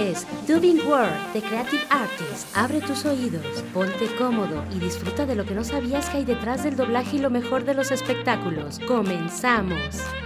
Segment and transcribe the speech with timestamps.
[0.00, 2.46] es Dubbing World de Creative Artists.
[2.54, 6.64] Abre tus oídos, ponte cómodo y disfruta de lo que no sabías que hay detrás
[6.64, 8.80] del doblaje y lo mejor de los espectáculos.
[8.88, 9.78] ¡Comenzamos!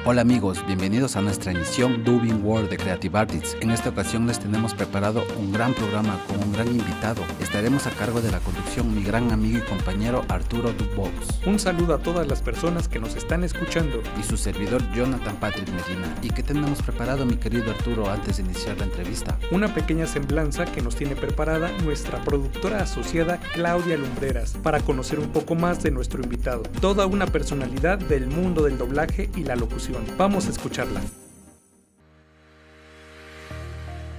[0.07, 3.57] Hola amigos, bienvenidos a nuestra emisión Dubbing World de Creative Artists.
[3.61, 7.23] En esta ocasión les tenemos preparado un gran programa con un gran invitado.
[7.41, 11.41] Estaremos a cargo de la conducción mi gran amigo y compañero Arturo Dubox.
[11.47, 14.03] Un saludo a todas las personas que nos están escuchando.
[14.21, 16.15] Y su servidor Jonathan Patrick Medina.
[16.23, 19.37] ¿Y qué tenemos preparado mi querido Arturo antes de iniciar la entrevista?
[19.51, 25.29] Una pequeña semblanza que nos tiene preparada nuestra productora asociada Claudia Lumbreras para conocer un
[25.31, 26.63] poco más de nuestro invitado.
[26.81, 30.05] Toda una personalidad del mundo del doblaje y la locución.
[30.19, 31.01] Vamos a escucharla.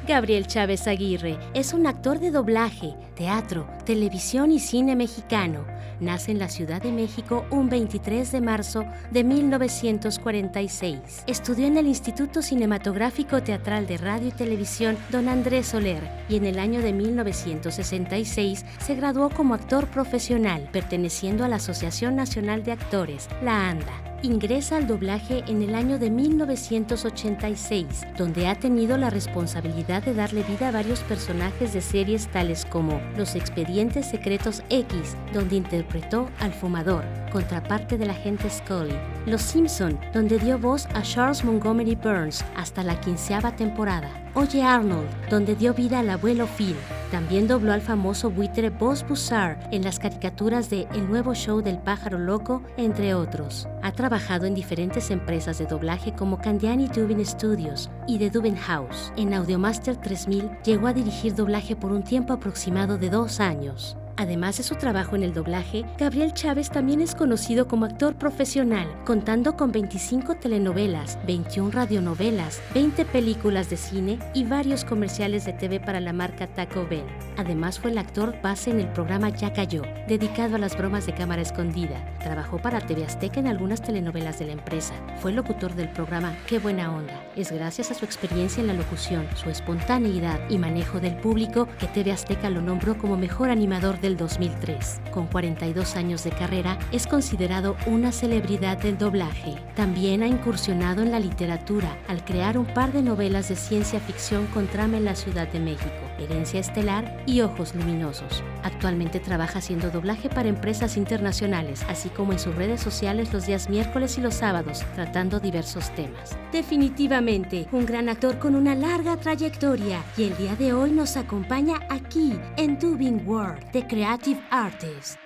[0.08, 5.66] Gabriel Chávez Aguirre es un actor de doblaje, teatro, televisión y cine mexicano.
[6.00, 11.23] Nace en la Ciudad de México un 23 de marzo de 1946.
[11.26, 16.46] Estudió en el Instituto Cinematográfico Teatral de Radio y Televisión Don Andrés Soler y en
[16.46, 22.73] el año de 1966 se graduó como actor profesional, perteneciendo a la Asociación Nacional de
[22.73, 27.86] Actores, la ANDA ingresa al doblaje en el año de 1986,
[28.17, 33.00] donde ha tenido la responsabilidad de darle vida a varios personajes de series tales como
[33.17, 40.39] Los Expedientes Secretos X, donde interpretó al fumador, contraparte del agente Scully, Los Simpson, donde
[40.39, 46.00] dio voz a Charles Montgomery Burns hasta la quinceava temporada, Oye Arnold, donde dio vida
[46.00, 46.76] al abuelo Phil.
[47.09, 51.78] También dobló al famoso buitre Boss Bussard en las caricaturas de El nuevo show del
[51.78, 53.70] pájaro loco, entre otros.
[53.81, 59.14] Ha trabajado en diferentes empresas de doblaje como Candiani Dubin Studios y The Dubin House.
[59.16, 63.98] En Audiomaster 3000 llegó a dirigir doblaje por un tiempo aproximado de dos años.
[64.17, 68.88] Además de su trabajo en el doblaje, Gabriel Chávez también es conocido como actor profesional,
[69.05, 75.81] contando con 25 telenovelas, 21 radionovelas, 20 películas de cine y varios comerciales de TV
[75.81, 77.05] para la marca Taco Bell.
[77.38, 81.13] Además fue el actor base en el programa Ya Cayó, dedicado a las bromas de
[81.13, 82.17] cámara escondida.
[82.20, 84.93] Trabajó para TV Azteca en algunas telenovelas de la empresa.
[85.20, 87.21] Fue locutor del programa Qué buena onda.
[87.36, 91.87] Es gracias a su experiencia en la locución, su espontaneidad y manejo del público que
[91.87, 95.02] TV Azteca lo nombró como mejor animador del 2003.
[95.11, 99.55] Con 42 años de carrera, es considerado una celebridad del doblaje.
[99.76, 104.45] También ha incursionado en la literatura al crear un par de novelas de ciencia ficción
[104.48, 105.89] con trama en la Ciudad de México,
[106.20, 108.43] Herencia Estelar y Ojos Luminosos.
[108.61, 113.70] Actualmente trabaja haciendo doblaje para empresas internacionales, así como en sus redes sociales los días
[113.70, 116.37] miércoles y los sábados, tratando diversos temas.
[116.52, 121.80] Definitivamente, un gran actor con una larga trayectoria y el día de hoy nos acompaña
[121.89, 125.17] aquí en Dubbing World de Creative Artists.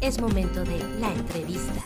[0.00, 1.84] Es momento de la entrevista.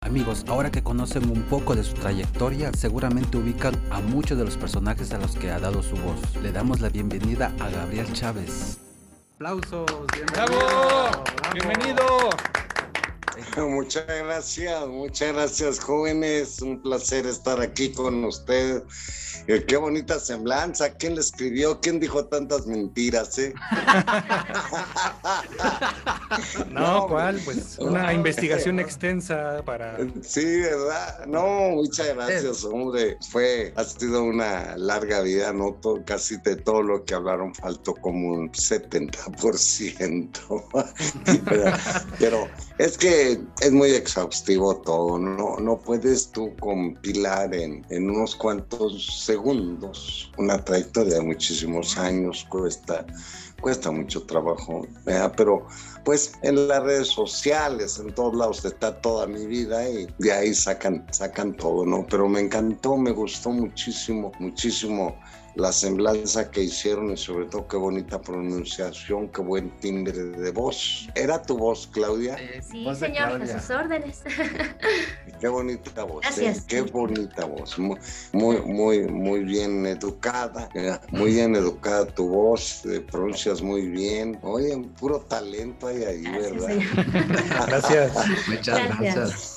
[0.00, 4.56] Amigos, ahora que conocen un poco de su trayectoria, seguramente ubican a muchos de los
[4.56, 6.36] personajes a los que ha dado su voz.
[6.40, 8.78] Le damos la bienvenida a Gabriel Chávez.
[9.34, 11.24] Aplausos, bienvenido.
[11.52, 12.30] Bienvenido.
[13.56, 18.82] Muchas gracias, muchas gracias jóvenes, un placer estar aquí con ustedes.
[19.48, 21.80] Eh, qué bonita semblanza, ¿quién le escribió?
[21.80, 23.38] ¿Quién dijo tantas mentiras?
[23.38, 23.54] Eh?
[26.72, 27.40] no, ¿cuál?
[27.44, 29.98] Pues una investigación extensa para...
[30.22, 31.26] Sí, ¿verdad?
[31.26, 33.18] No, muchas gracias, hombre.
[33.30, 35.78] Fue, ha sido una larga vida, ¿no?
[36.04, 41.44] casi de todo lo que hablaron faltó como un 70%.
[41.44, 41.72] pero,
[42.18, 42.48] pero
[42.78, 43.25] es que
[43.60, 50.64] es muy exhaustivo todo, no, no puedes tú compilar en, en unos cuantos segundos una
[50.64, 53.06] trayectoria de muchísimos años, cuesta,
[53.60, 54.86] cuesta mucho trabajo,
[55.36, 55.66] pero
[56.04, 60.54] pues en las redes sociales, en todos lados está toda mi vida y de ahí
[60.54, 62.06] sacan, sacan todo, ¿no?
[62.08, 65.16] Pero me encantó, me gustó muchísimo, muchísimo
[65.56, 71.08] la semblanza que hicieron y sobre todo qué bonita pronunciación, qué buen timbre de voz.
[71.14, 72.36] ¿Era tu voz, Claudia?
[72.60, 74.22] Sí, señor, a sus órdenes.
[75.40, 76.28] Qué bonita voz, ¿eh?
[76.28, 76.64] Gracias.
[76.64, 77.98] qué bonita voz, muy,
[78.32, 80.68] muy, muy bien educada,
[81.10, 84.38] muy bien educada tu voz, pronuncias muy bien.
[84.42, 86.68] Oye, puro talento hay ahí, ¿verdad?
[87.66, 88.12] Gracias.
[88.48, 89.56] Muchas gracias.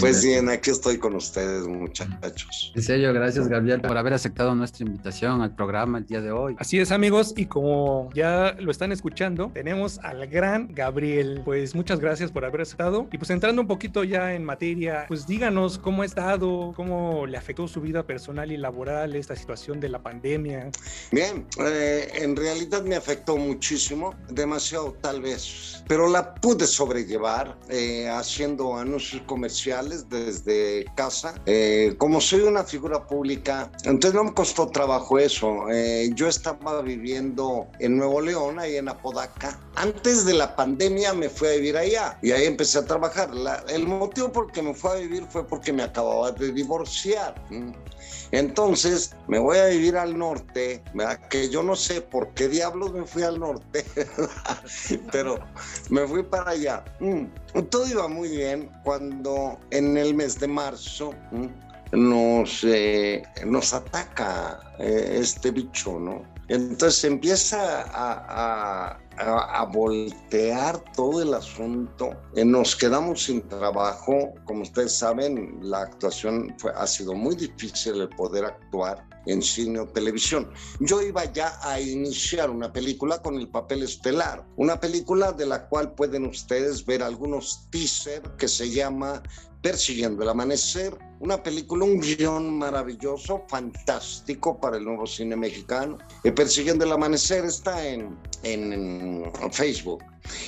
[0.00, 2.72] Pues bien, aquí estoy con ustedes, muchachos.
[2.74, 6.56] En serio, gracias Gabriel por haber aceptado nuestra invitación al programa el día de hoy.
[6.58, 11.42] Así es, amigos, y como ya lo están escuchando, tenemos al gran Gabriel.
[11.44, 13.06] Pues muchas gracias por haber aceptado estado.
[13.12, 17.38] Y pues entrando un poquito ya en materia, pues díganos cómo ha estado, cómo le
[17.38, 20.70] afectó su vida personal y laboral esta situación de la pandemia.
[21.12, 28.08] Bien, eh, en realidad me afectó muchísimo, demasiado tal vez, pero la pude sobrellevar eh,
[28.08, 31.34] haciendo anuncios comerciales desde casa.
[31.46, 35.66] Eh, como soy una figura pública, entonces no me costó trabajo eso.
[36.14, 39.58] yo estaba viviendo en Nuevo León, ahí en Apodaca.
[39.76, 43.30] Antes de la pandemia me fui a vivir allá y ahí empecé a trabajar.
[43.68, 47.34] el motivo por que me fui a vivir fue porque me acababa de divorciar.
[48.30, 50.82] Entonces me voy a vivir al norte,
[51.30, 53.84] que yo no sé por qué diablos me fui al norte,
[55.12, 55.38] pero
[55.90, 56.84] me fui para allá.
[57.70, 61.14] Todo iba muy bien cuando en el mes de marzo
[61.96, 66.22] nos, eh, nos ataca eh, este bicho, ¿no?
[66.48, 69.00] Entonces empieza a,
[69.72, 72.10] voltear todo el asunto.
[72.36, 74.34] Eh, nos quedamos sin trabajo.
[74.44, 79.88] Como ustedes saben, la actuación ha sido muy difícil el poder actuar en cine o
[79.88, 80.50] televisión.
[80.80, 85.68] Yo iba ya a iniciar una película con el papel estelar, una película de la
[85.68, 89.22] cual pueden ustedes ver algunos teasers que se llama
[89.64, 95.96] Persiguiendo el Amanecer, una película, un guion maravilloso, fantástico para el nuevo cine mexicano.
[96.22, 100.04] Eh, Persiguiendo el Amanecer está en, en, Facebook.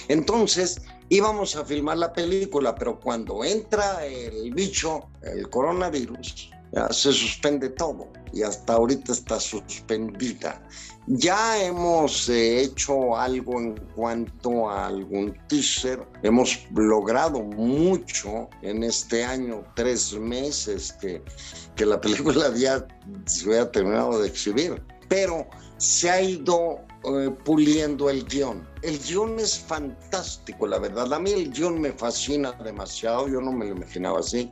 [0.08, 6.50] Entonces, íbamos a filmar la película, pero cuando entra el bicho, el coronavirus,
[6.90, 10.62] se suspende todo y hasta ahorita está suspendida.
[11.06, 16.04] Ya hemos eh, hecho algo en cuanto a algún teaser.
[16.22, 21.22] Hemos logrado mucho en este año, tres meses que,
[21.76, 22.84] que la película ya
[23.26, 24.82] se había terminado de exhibir.
[25.08, 25.46] Pero
[25.76, 28.66] se ha ido eh, puliendo el guion.
[28.82, 31.12] El guion es fantástico, la verdad.
[31.12, 33.28] A mí el guion me fascina demasiado.
[33.28, 34.50] Yo no me lo imaginaba así.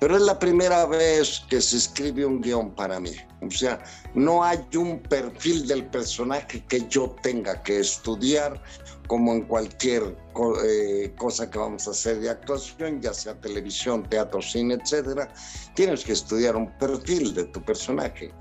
[0.00, 3.12] Pero es la primera vez que se escribe un guion para mí.
[3.42, 3.82] O sea,
[4.14, 8.62] no hay un perfil del personaje que yo tenga que estudiar
[9.06, 10.16] como en cualquier
[10.64, 15.28] eh, cosa que vamos a hacer de actuación, ya sea televisión, teatro, cine, etcétera.
[15.74, 18.32] Tienes que estudiar un perfil de tu personaje.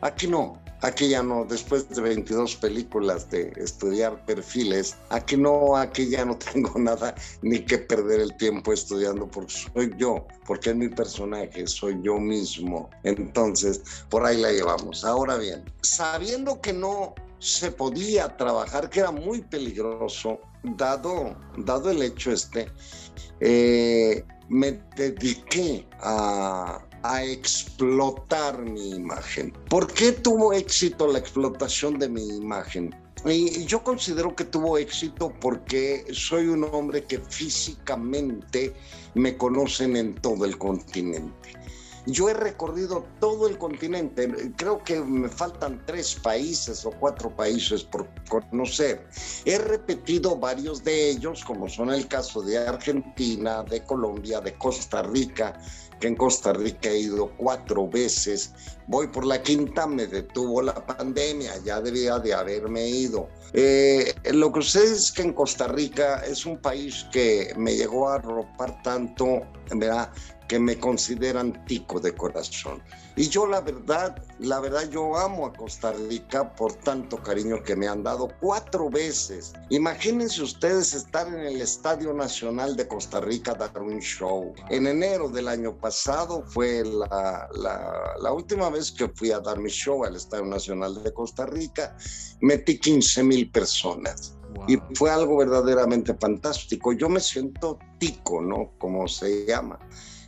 [0.00, 6.08] Aquí no, aquí ya no, después de 22 películas de estudiar perfiles, aquí no, aquí
[6.08, 10.76] ya no tengo nada ni que perder el tiempo estudiando porque soy yo, porque es
[10.76, 12.88] mi personaje, soy yo mismo.
[13.02, 15.04] Entonces, por ahí la llevamos.
[15.04, 22.02] Ahora bien, sabiendo que no se podía trabajar, que era muy peligroso, dado, dado el
[22.02, 22.70] hecho este,
[23.40, 26.78] eh, me dediqué a,
[27.12, 29.52] a explotar mi imagen.
[29.68, 32.94] ¿Por qué tuvo éxito la explotación de mi imagen?
[33.24, 38.72] Y yo considero que tuvo éxito porque soy un hombre que físicamente
[39.14, 41.55] me conocen en todo el continente.
[42.06, 47.82] Yo he recorrido todo el continente, creo que me faltan tres países o cuatro países
[47.82, 49.04] por conocer.
[49.44, 55.02] He repetido varios de ellos, como son el caso de Argentina, de Colombia, de Costa
[55.02, 55.58] Rica,
[56.00, 58.52] que en Costa Rica he ido cuatro veces.
[58.86, 63.28] Voy por la quinta, me detuvo la pandemia, ya debía de haberme ido.
[63.52, 68.08] Eh, lo que sé es que en Costa Rica es un país que me llegó
[68.08, 69.42] a arropar tanto,
[69.74, 70.12] ¿verdad?
[70.48, 72.82] Que me consideran tico de corazón.
[73.16, 77.74] Y yo la verdad, la verdad yo amo a Costa Rica por tanto cariño que
[77.74, 79.54] me han dado cuatro veces.
[79.70, 84.54] Imagínense ustedes estar en el Estadio Nacional de Costa Rica dar un show.
[84.68, 87.48] En enero del año pasado fue la,
[88.20, 91.96] la, última vez que fui a dar mi show al Estadio Nacional de Costa Rica.
[92.40, 94.36] Metí 15 mil personas.
[94.68, 96.92] Y fue algo verdaderamente fantástico.
[96.92, 98.72] Yo me siento tico, ¿no?
[98.78, 99.78] Como se llama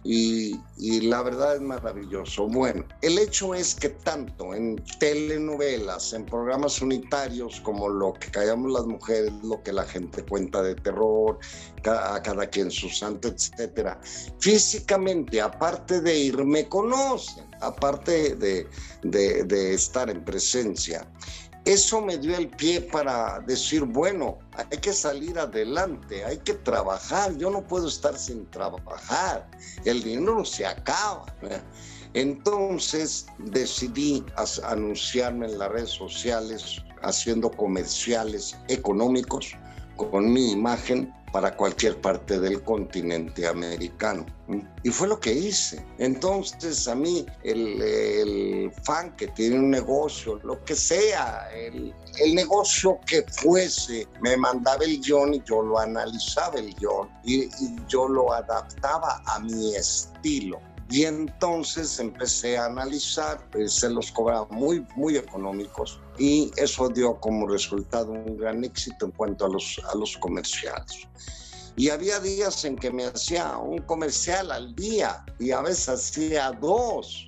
[0.04, 0.58] y,
[1.02, 2.46] la verdad es maravilloso.
[2.46, 8.72] Bueno, el hecho es que tanto en telenovelas, en programas unitarios como lo que callamos
[8.72, 11.38] las mujeres, lo que la gente cuenta de terror,
[11.84, 14.00] a cada quien su santo, etcétera,
[14.38, 18.68] físicamente, aparte de ir, me conocen, aparte de,
[19.02, 21.08] de estar en presencia
[21.64, 27.36] eso me dio el pie para decir, bueno, hay que salir adelante, hay que trabajar,
[27.36, 29.48] yo no puedo estar sin trabajar,
[29.84, 31.26] el dinero se acaba.
[32.14, 34.24] Entonces decidí
[34.64, 39.54] anunciarme en las redes sociales haciendo comerciales económicos
[39.98, 44.24] con mi imagen para cualquier parte del continente americano.
[44.82, 45.84] Y fue lo que hice.
[45.98, 51.94] Entonces a mí el, fan que tiene un negocio, lo que sea, el,
[52.34, 57.76] negocio que fuese, me mandaba el guion y yo lo analizaba el guion y, y
[57.88, 60.60] yo lo adaptaba a mi estilo.
[60.90, 67.20] Y entonces empecé a analizar, pues, se los cobraba muy, muy económicos y eso dio
[67.20, 71.06] como resultado un gran éxito en cuanto a los, a los comerciales.
[71.76, 76.50] Y había días en que me hacía un comercial al día y a veces hacía
[76.60, 77.24] dos.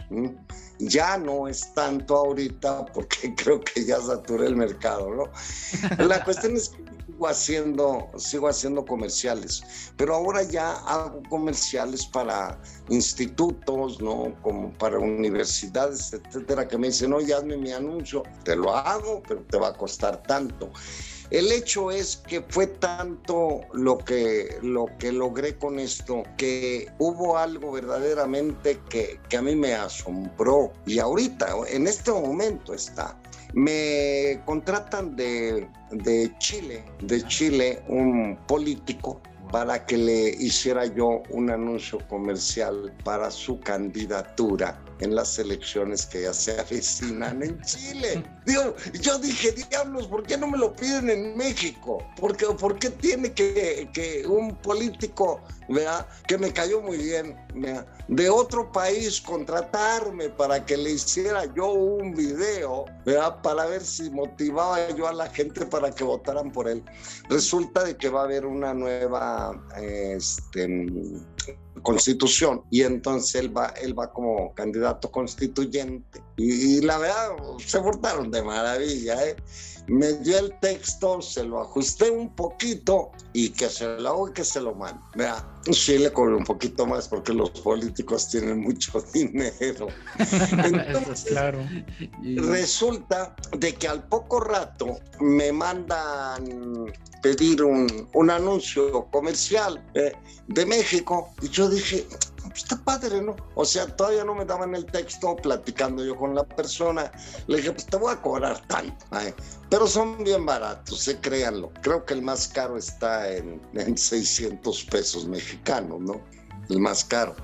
[0.80, 6.04] Ya no es tanto ahorita porque creo que ya saturé el mercado, ¿no?
[6.04, 6.89] La cuestión es que
[7.26, 9.62] haciendo, sigo haciendo comerciales,
[9.96, 14.34] pero ahora ya hago comerciales para institutos, ¿no?
[14.42, 19.42] Como para universidades, etcétera, que me dicen, oye, hazme mi anuncio, te lo hago, pero
[19.42, 20.70] te va a costar tanto.
[21.30, 27.38] El hecho es que fue tanto lo que, lo que logré con esto que hubo
[27.38, 33.16] algo verdaderamente que, que a mí me asombró y ahorita, en este momento está.
[33.54, 39.20] Me contratan de, de Chile, de Chile, un político
[39.52, 46.22] para que le hiciera yo un anuncio comercial para su candidatura en las elecciones que
[46.22, 48.22] ya se avecinan en Chile.
[48.46, 51.98] Digo, yo dije, diablos, ¿por qué no me lo piden en México?
[52.18, 57.86] ¿Por qué, por qué tiene que, un político, vea, que me cayó muy bien, vea,
[58.08, 64.10] de otro país contratarme para que le hiciera yo un video, vea, para ver si
[64.10, 66.84] motivaba yo a la gente para que votaran por él?
[67.28, 70.66] Resulta de que va a haber una nueva este,
[71.82, 78.30] constitución y entonces él va, él va como candidato constituyente y, la verdad se portaron
[78.30, 79.36] de maravilla, ¿eh?
[79.90, 84.32] Me dio el texto, se lo ajusté un poquito y que se lo hago y
[84.32, 85.00] que se lo mande.
[85.16, 89.88] Vea, sí le cobré un poquito más porque los políticos tienen mucho dinero.
[90.64, 91.58] Entonces, claro.
[92.22, 96.86] Resulta de que al poco rato me mandan
[97.20, 100.12] pedir un, un anuncio comercial eh,
[100.46, 102.06] de México y yo dije,
[102.62, 103.36] está padre, ¿no?
[103.54, 107.10] O sea, todavía no me daban el texto platicando yo con la persona.
[107.46, 109.06] Le dije, pues te voy a cobrar tanto.
[109.68, 111.72] Pero son bien baratos, se créanlo.
[111.82, 116.20] Creo que el más caro está en, en 600 pesos mexicanos, ¿no?
[116.68, 117.34] El más caro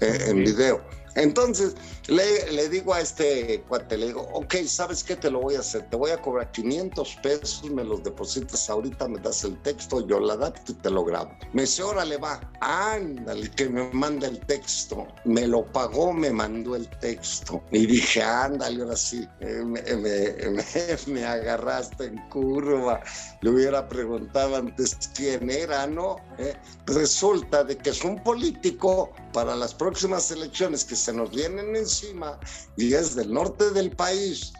[0.00, 0.82] eh, en video.
[1.16, 1.76] Entonces,
[2.08, 5.88] le, digo a este cuate, le digo, ok, ¿sabes qué te lo voy a hacer?
[5.88, 10.20] Te voy a cobrar 500 pesos, me los depositas ahorita, me das el texto, yo
[10.20, 11.30] la adapto y te lo grabo.
[11.52, 15.06] Me dice, órale, va, ándale, que me manda el texto.
[15.24, 17.62] Me lo pagó, me mandó el texto.
[17.70, 23.00] Y dije, ándale, ahora sí, eh, me, agarraste en curva.
[23.40, 26.16] Le hubiera preguntado antes quién era, ¿no?
[26.38, 26.54] Eh,
[26.86, 31.74] resulta de que es un político para las próximas elecciones que se nos vienen
[32.76, 34.52] y es del norte del país,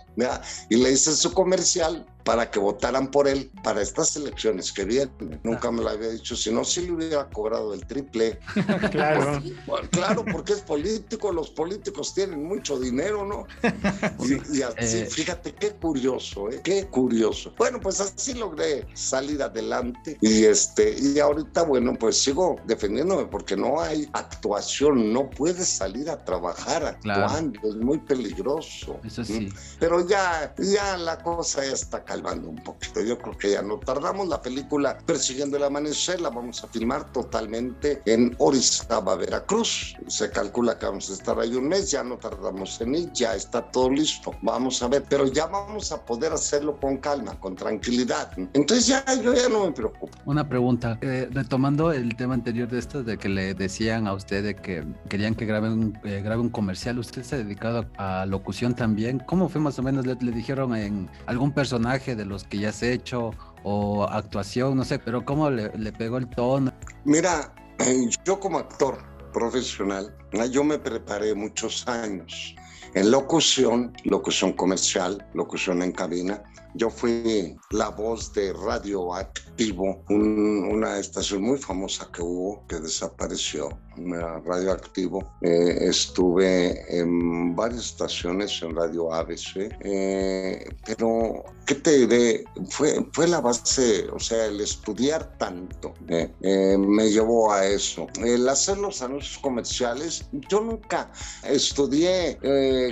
[0.70, 5.40] y le hice su comercial para que votaran por él para estas elecciones que vienen.
[5.42, 8.38] Nunca me lo había dicho, si no, si le hubiera cobrado el triple.
[8.90, 9.42] claro.
[9.90, 13.46] claro, porque es político, los políticos tienen mucho dinero, ¿no?
[14.24, 15.06] Y, así, eh.
[15.06, 16.60] fíjate qué curioso, ¿eh?
[16.64, 17.52] Qué curioso.
[17.58, 23.56] Bueno, pues así logré salir adelante y este, y ahorita, bueno, pues sigo defendiéndome porque
[23.56, 28.98] no hay actuación, no puedes salir a trabajar actuando, es muy peligroso.
[29.04, 29.48] Eso sí.
[29.78, 33.00] Pero ya, ya la cosa ya está calmando un poquito.
[33.00, 34.28] Yo creo que ya no tardamos.
[34.28, 39.96] La película Persiguiendo el Amanecer la vamos a filmar totalmente en Orizaba, Veracruz.
[40.06, 43.34] Se calcula que vamos a estar ahí un mes, ya no tardamos en ir, ya
[43.34, 44.32] está todo listo.
[44.42, 48.30] Vamos a ver, pero ya vamos a poder hacerlo con calma, con tranquilidad.
[48.52, 50.16] Entonces ya yo ya no me preocupo.
[50.24, 54.44] Una pregunta, eh, retomando el tema anterior de esto, de que le decían a usted
[54.44, 58.74] de que querían que grabe un, eh, un comercial, usted se ha dedicado a, locución
[58.74, 59.18] también.
[59.18, 60.06] ¿Cómo fue más o menos?
[60.06, 62.03] ¿Le, le dijeron en algún personaje?
[62.06, 63.30] De los que ya has hecho
[63.62, 66.72] o actuación, no sé, pero ¿cómo le, le pegó el tono?
[67.04, 67.54] Mira,
[68.24, 68.98] yo como actor
[69.32, 70.14] profesional,
[70.50, 72.54] yo me preparé muchos años
[72.94, 76.42] en locución, locución comercial, locución en cabina.
[76.74, 85.24] Yo fui la voz de Radioactivo, una estación muy famosa que hubo, que desapareció, Radioactivo.
[85.42, 92.44] Eh, estuve en varias estaciones en Radio ABC, eh, pero, ¿qué te diré?
[92.70, 98.06] Fue, fue la base, o sea, el estudiar tanto eh, me llevó a eso.
[98.16, 101.10] El hacer los anuncios comerciales, yo nunca
[101.44, 102.38] estudié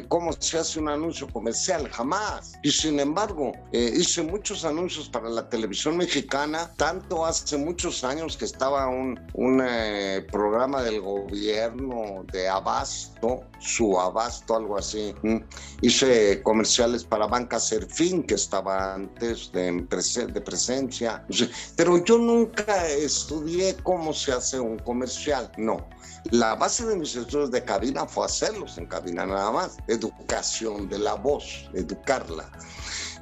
[0.09, 2.53] cómo se hace un anuncio comercial, jamás.
[2.63, 8.37] Y sin embargo, eh, hice muchos anuncios para la televisión mexicana, tanto hace muchos años
[8.37, 15.15] que estaba un, un eh, programa del gobierno de Abasto, su Abasto, algo así.
[15.81, 21.25] Hice comerciales para Banca Serfín, que estaba antes de, de presencia,
[21.77, 25.89] pero yo nunca estudié cómo se hace un comercial, no.
[26.31, 30.99] La base de mis estudios de cabina fue hacerlos en cabina nada más, educación de
[30.99, 32.49] la voz, educarla.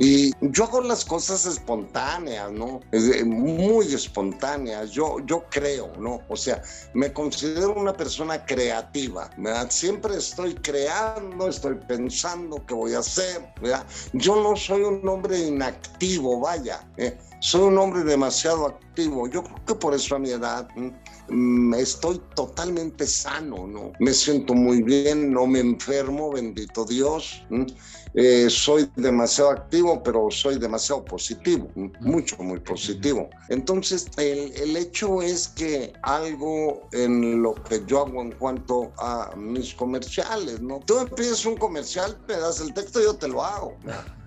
[0.02, 2.80] Y yo hago las cosas espontáneas, ¿no?
[3.26, 6.22] Muy espontáneas, yo, yo creo, ¿no?
[6.30, 6.62] O sea,
[6.94, 9.68] me considero una persona creativa, ¿verdad?
[9.68, 13.84] Siempre estoy creando, estoy pensando qué voy a hacer, ¿verdad?
[14.14, 17.18] Yo no soy un hombre inactivo, vaya, ¿eh?
[17.40, 19.28] soy un hombre demasiado activo.
[19.28, 20.66] Yo creo que por eso a mi edad
[21.76, 23.92] estoy totalmente sano, ¿no?
[23.98, 27.44] Me siento muy bien, no me enfermo, bendito Dios.
[28.14, 31.70] Eh, soy demasiado activo, pero soy demasiado positivo,
[32.00, 33.28] mucho, muy positivo.
[33.48, 39.32] Entonces, el, el, hecho es que algo en lo que yo hago en cuanto a
[39.36, 40.80] mis comerciales, ¿no?
[40.80, 43.76] Tú empiezas un comercial, me das el texto, yo te lo hago,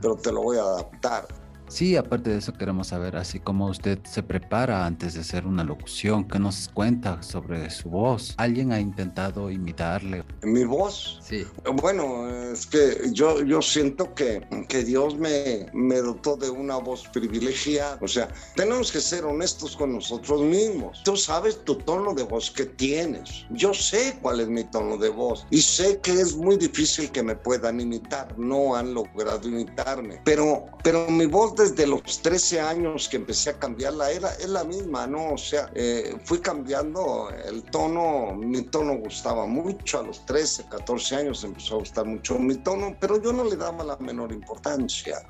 [0.02, 1.28] pero te lo voy a adaptar.
[1.68, 5.64] Sí, aparte de eso queremos saber, así como usted se prepara antes de hacer una
[5.64, 8.36] locución, ¿qué nos cuenta sobre su voz?
[8.38, 10.24] ¿Alguien ha intentado imitarle?
[10.44, 11.20] ¿Mi voz?
[11.24, 11.46] Sí.
[11.82, 17.08] Bueno, es que yo, yo siento que, que Dios me, me dotó de una voz
[17.08, 17.98] privilegiada.
[18.02, 21.02] O sea, tenemos que ser honestos con nosotros mismos.
[21.04, 23.46] Tú sabes tu tono de voz que tienes.
[23.50, 27.24] Yo sé cuál es mi tono de voz y sé que es muy difícil que
[27.24, 28.38] me puedan imitar.
[28.38, 30.22] No han logrado imitarme.
[30.24, 34.64] Pero, pero mi voz desde los 13 años que empecé a cambiarla era, es la
[34.64, 35.34] misma, ¿no?
[35.34, 41.16] O sea, eh, fui cambiando el tono, mi tono gustaba mucho, a los 13, 14
[41.16, 45.26] años empezó a gustar mucho mi tono, pero yo no le daba la menor importancia.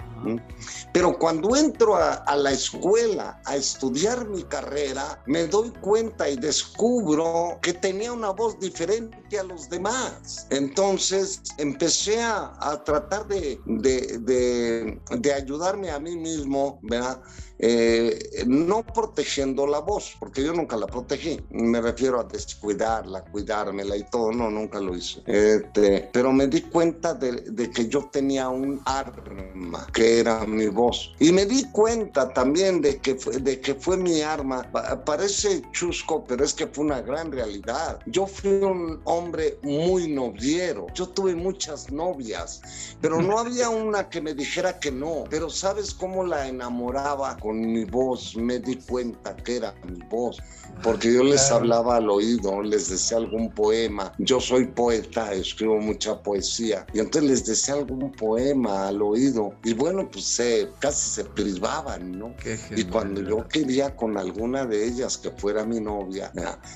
[0.93, 6.37] Pero cuando entro a, a la escuela a estudiar mi carrera, me doy cuenta y
[6.37, 10.47] descubro que tenía una voz diferente a los demás.
[10.49, 17.21] Entonces empecé a, a tratar de, de, de, de ayudarme a mí mismo, ¿verdad?
[17.65, 21.39] Eh, no protegiendo la voz, porque yo nunca la protegí.
[21.51, 25.23] Me refiero a descuidarla, cuidármela y todo, no, nunca lo hice.
[25.25, 31.13] Este, pero me di cuenta de, que yo tenía un arma, que era mi voz.
[31.19, 34.69] Y me di cuenta también de que, fue, de que fue mi arma.
[35.05, 37.97] Parece chusco, pero es que fue una gran realidad.
[38.07, 40.87] Yo fui un hombre muy noviero.
[40.93, 42.61] Yo tuve muchas novias,
[42.99, 45.23] pero no había una que me dijera que no.
[45.29, 47.37] Pero ¿sabes cómo la enamoraba?
[47.37, 50.37] Con mi voz, me di cuenta que era mi voz,
[50.81, 54.11] porque yo les hablaba al oído, les decía algún poema.
[54.17, 59.73] Yo soy poeta, escribo mucha poesía, y entonces les decía algún poema al oído, y
[59.73, 62.33] bueno, pues se, casi se privaban, ¿no?
[62.75, 66.31] y cuando yo quería con alguna de ellas que fuera mi novia,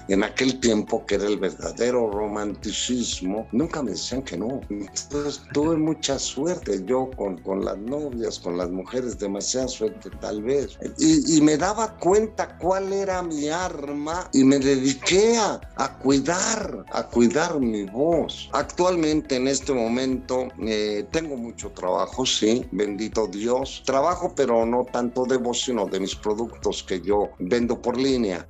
[0.07, 4.61] en aquel tiempo que era el verdadero romanticismo, nunca me decían que no.
[4.69, 10.41] Entonces tuve mucha suerte yo con, con las novias, con las mujeres, demasiada suerte tal
[10.41, 10.66] vez
[10.97, 17.03] y, me daba cuenta cuál era mi arma y me dediqué a, a cuidar, a
[17.03, 18.49] cuidar mi voz.
[18.53, 23.83] Actualmente en este momento eh, tengo mucho trabajo, sí, bendito Dios.
[23.85, 28.47] Trabajo pero no tanto de voz, sino de mis productos que yo vendo por línea.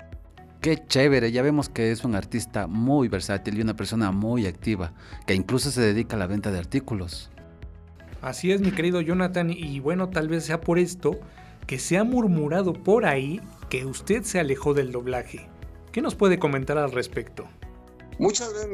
[0.61, 4.91] Qué chévere, ya vemos que es un artista muy versátil y una persona muy activa,
[5.27, 7.29] que incluso se dedica a la venta de artículos.
[8.21, 11.19] Así es, mi querido Jonathan, y bueno, tal vez sea por esto
[11.67, 15.47] que se ha murmurado por ahí que usted se alejó del doblaje.
[15.91, 17.45] ¿Qué nos puede comentar al respecto?
[18.19, 18.69] Muchas veces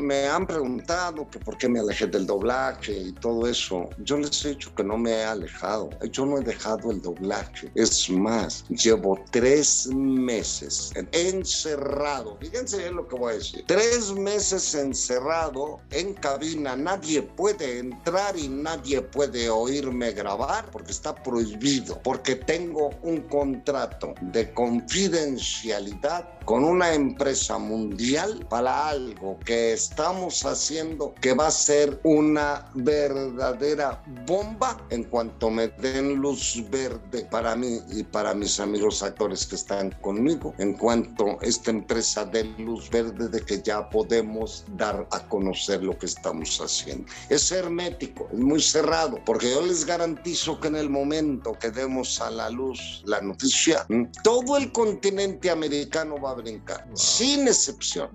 [0.00, 3.90] me, han preguntado que por qué me alejé del doblaje y todo eso.
[3.98, 5.90] Yo les he dicho que no me he alejado.
[6.10, 7.70] Yo no he dejado el doblaje.
[7.74, 12.38] Es más, llevo tres meses encerrado.
[12.40, 13.64] Fíjense bien lo que voy a decir.
[13.66, 16.74] Tres meses encerrado en cabina.
[16.74, 22.00] Nadie puede entrar y nadie puede oírme grabar porque está prohibido.
[22.02, 31.12] Porque tengo un contrato de confidencialidad con una empresa mundial para algo que estamos haciendo
[31.20, 37.80] que va a ser una verdadera bomba en cuanto me den luz verde para mí
[37.90, 43.28] y para mis amigos actores que están conmigo, en cuanto esta empresa dé luz verde
[43.28, 47.10] de que ya podemos dar a conocer lo que estamos haciendo.
[47.28, 52.20] Es hermético, es muy cerrado, porque yo les garantizo que en el momento que demos
[52.20, 53.84] a la luz la noticia,
[54.22, 58.10] todo el continente americano va a brincar, sin excepción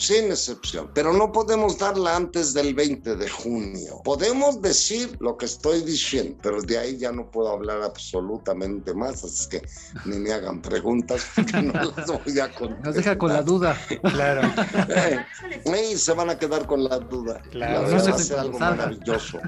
[0.00, 0.90] sin excepción.
[0.94, 4.00] Pero no podemos darla antes del 20 de junio.
[4.02, 9.22] Podemos decir lo que estoy diciendo, pero de ahí ya no puedo hablar absolutamente más,
[9.22, 9.62] así que
[10.06, 12.86] ni me hagan preguntas porque no las voy a contestar.
[12.86, 13.76] Nos deja con la duda.
[14.02, 14.40] Claro.
[15.64, 17.40] Eh, se van a quedar con la duda.
[17.50, 19.38] Claro, no se va a ser algo maravilloso.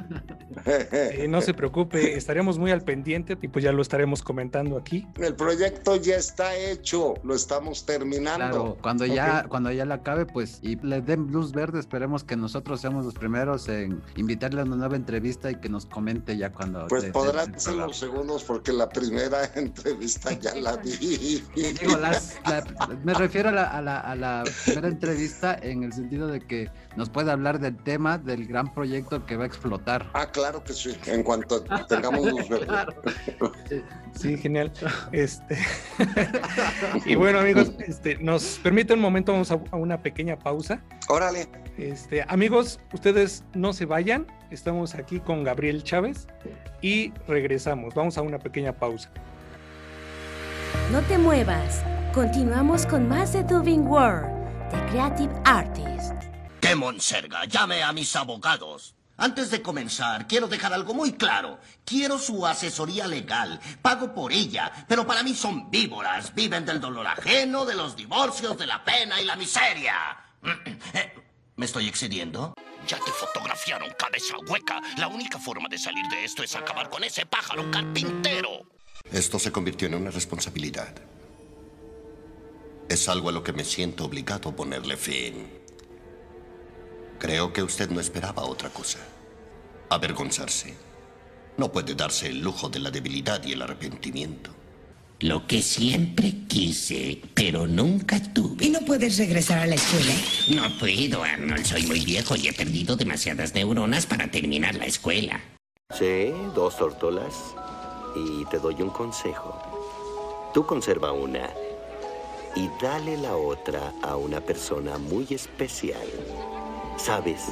[1.29, 5.07] no se preocupe, estaremos muy al pendiente y pues ya lo estaremos comentando aquí.
[5.17, 8.37] El proyecto ya está hecho, lo estamos terminando.
[8.37, 12.37] Claro, cuando ya, cuando ya la acabe, pues, y le den luz verde, esperemos que
[12.37, 16.53] nosotros seamos los primeros en invitarle a una nueva entrevista y que nos comente ya
[16.53, 16.87] cuando.
[16.89, 21.43] Pues podrán ser los segundos porque la primera entrevista ya la di.
[21.55, 21.99] Digo,
[23.05, 26.71] me refiero a la, a, la, a la primera entrevista en el sentido de que
[26.97, 30.11] nos puede hablar del tema del gran proyecto que va a explotar.
[30.15, 33.85] Ah, claro que sí, en cuanto tengamos luz verde.
[34.15, 34.73] Sí, genial.
[35.13, 35.59] Este...
[37.07, 40.83] y bueno, amigos, este, nos permite un momento, vamos a, una pequeña pausa.
[41.09, 41.49] Órale.
[41.79, 44.27] Este, amigos, ustedes no se vayan.
[44.51, 46.27] Estamos aquí con Gabriel Chávez
[46.83, 47.95] y regresamos.
[47.95, 49.11] Vamos a una pequeña pausa.
[50.91, 51.83] No te muevas.
[52.13, 54.29] Continuamos con más de Dubing World,
[54.71, 56.13] The Creative Artist.
[56.61, 57.47] ¡Qué monserga!
[57.47, 58.95] Llame a mis abogados.
[59.17, 61.59] Antes de comenzar, quiero dejar algo muy claro.
[61.85, 63.61] Quiero su asesoría legal.
[63.81, 64.71] Pago por ella.
[64.89, 66.35] Pero para mí son víboras.
[66.35, 69.95] Viven del dolor ajeno, de los divorcios, de la pena y la miseria.
[71.57, 72.55] ¿Me estoy excediendo?
[72.87, 74.81] Ya te fotografiaron, cabeza hueca.
[74.99, 78.63] La única forma de salir de esto es acabar con ese pájaro carpintero.
[79.11, 80.95] Esto se convirtió en una responsabilidad.
[82.89, 85.49] Es algo a lo que me siento obligado a ponerle fin.
[87.19, 88.99] Creo que usted no esperaba otra cosa.
[89.91, 90.77] Avergonzarse.
[91.57, 94.62] No puede darse el lujo de la debilidad y el arrepentimiento.
[95.23, 98.67] Lo que siempre quise, pero nunca tuve.
[98.67, 100.13] ¿Y no puedes regresar a la escuela?
[100.49, 101.65] No puedo, Arnold.
[101.65, 105.41] Soy muy viejo y he perdido demasiadas neuronas para terminar la escuela.
[105.97, 107.35] Sí, dos tortolas.
[108.17, 110.51] Y te doy un consejo.
[110.53, 111.49] Tú conserva una
[112.57, 116.09] y dale la otra a una persona muy especial.
[116.97, 117.43] Sabes,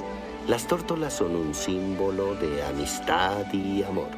[0.48, 4.11] las tórtolas son un símbolo de amistad y amor.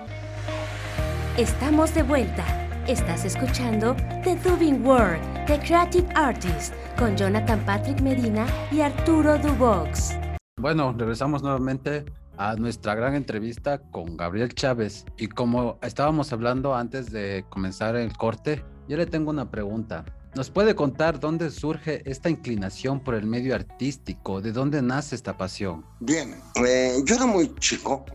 [1.36, 2.71] Estamos de vuelta.
[2.88, 10.16] Estás escuchando The Dubing World, The Creative Artist, con Jonathan Patrick Medina y Arturo Dubox.
[10.60, 12.04] Bueno, regresamos nuevamente
[12.36, 15.06] a nuestra gran entrevista con Gabriel Chávez.
[15.16, 20.04] Y como estábamos hablando antes de comenzar el corte, yo le tengo una pregunta.
[20.34, 24.40] ¿Nos puede contar dónde surge esta inclinación por el medio artístico?
[24.40, 25.84] ¿De dónde nace esta pasión?
[26.00, 26.34] Bien,
[26.66, 28.06] eh, yo era muy chico,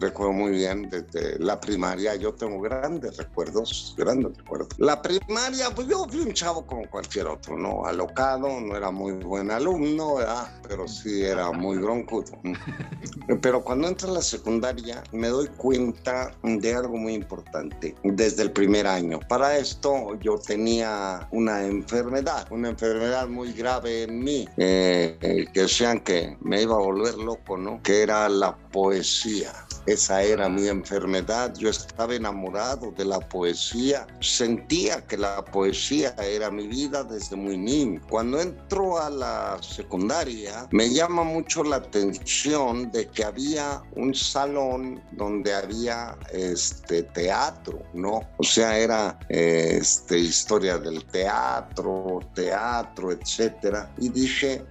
[0.00, 4.70] recuerdo muy bien desde la primaria, yo tengo grandes recuerdos, grandes recuerdos.
[4.78, 7.86] La primaria, pues yo fui un chavo como cualquier otro, ¿no?
[7.86, 10.52] Alocado, no era muy buen alumno, ¿verdad?
[10.68, 12.32] Pero sí era muy broncudo.
[13.40, 18.50] Pero cuando entro a la secundaria me doy cuenta de algo muy importante desde el
[18.50, 19.20] primer año.
[19.28, 25.60] Para esto yo tenía una enfermedad, una enfermedad muy grave en mí, eh, eh, que
[25.60, 27.82] decían que me iba a volver loco, ¿no?
[27.82, 29.52] Que era la poesía.
[29.86, 31.54] Esa era mi enfermedad.
[31.56, 34.06] Yo estaba enamorado de la poesía.
[34.20, 38.00] Sentía que la poesía era mi vida desde muy niño.
[38.08, 45.02] Cuando entro a la secundaria, me llama mucho la atención de que había un salón
[45.12, 48.20] donde había este teatro, ¿no?
[48.38, 53.92] O sea, era este historia del teatro, teatro, etcétera.
[53.98, 54.64] Y dije,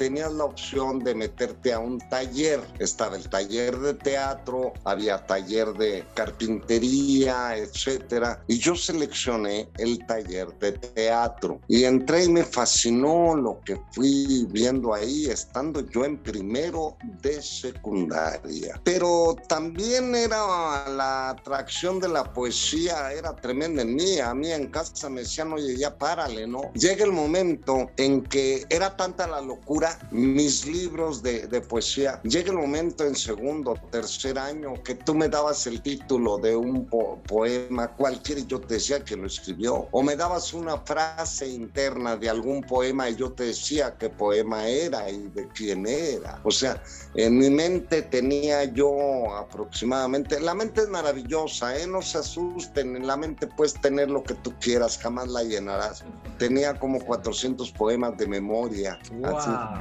[0.00, 2.58] tenías la opción de meterte a un taller.
[2.78, 8.42] Estaba el taller de teatro, había taller de carpintería, etcétera.
[8.48, 11.60] Y yo seleccioné el taller de teatro.
[11.68, 17.42] Y entré y me fascinó lo que fui viendo ahí, estando yo en primero de
[17.42, 18.80] secundaria.
[18.82, 24.18] Pero también era la atracción de la poesía, era tremenda en mí.
[24.18, 26.72] A mí en casa me decían, oye, ya párale, ¿no?
[26.72, 32.20] Llega el momento en que era tanta la locura mis libros de, poesía.
[32.22, 36.86] Llega el momento en segundo, tercer año que tú me dabas el título de un
[37.26, 39.88] poema, cualquiera, y yo te decía que lo escribió.
[39.90, 44.66] O me dabas una frase interna de algún poema y yo te decía qué poema
[44.66, 46.40] era y de quién era.
[46.44, 46.82] O sea,
[47.14, 51.86] en mi mente tenía yo aproximadamente, la mente es maravillosa, ¿eh?
[51.86, 56.04] no se asusten, en la mente puedes tener lo que tú quieras, jamás la llenarás.
[56.38, 58.98] Tenía como 400 poemas de memoria.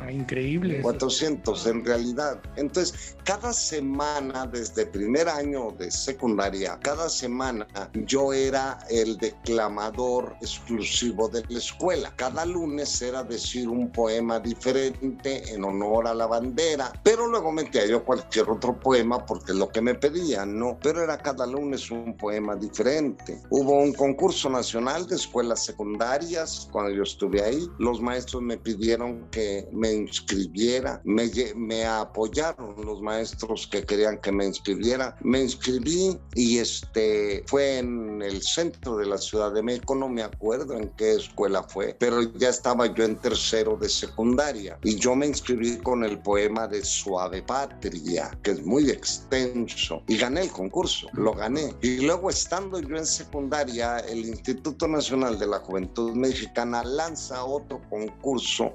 [0.01, 0.81] Ah, increíble.
[0.81, 2.41] 400 en realidad.
[2.55, 7.67] Entonces, cada semana, desde primer año de secundaria, cada semana
[8.05, 12.13] yo era el declamador exclusivo de la escuela.
[12.15, 17.85] Cada lunes era decir un poema diferente en honor a la bandera, pero luego metía
[17.85, 20.77] yo cualquier otro poema porque lo que me pedían, ¿no?
[20.81, 23.41] Pero era cada lunes un poema diferente.
[23.49, 27.67] Hubo un concurso nacional de escuelas secundarias cuando yo estuve ahí.
[27.77, 34.31] Los maestros me pidieron que me inscribiera, me, me apoyaron los maestros que querían que
[34.31, 35.15] me inscribiera.
[35.21, 40.23] Me inscribí y este fue en el centro de la Ciudad de México, no me
[40.23, 45.15] acuerdo en qué escuela fue, pero ya estaba yo en tercero de secundaria y yo
[45.15, 50.51] me inscribí con el poema de Suave Patria, que es muy extenso, y gané el
[50.51, 51.73] concurso, lo gané.
[51.81, 57.81] Y luego estando yo en secundaria, el Instituto Nacional de la Juventud Mexicana lanza otro
[57.89, 58.73] concurso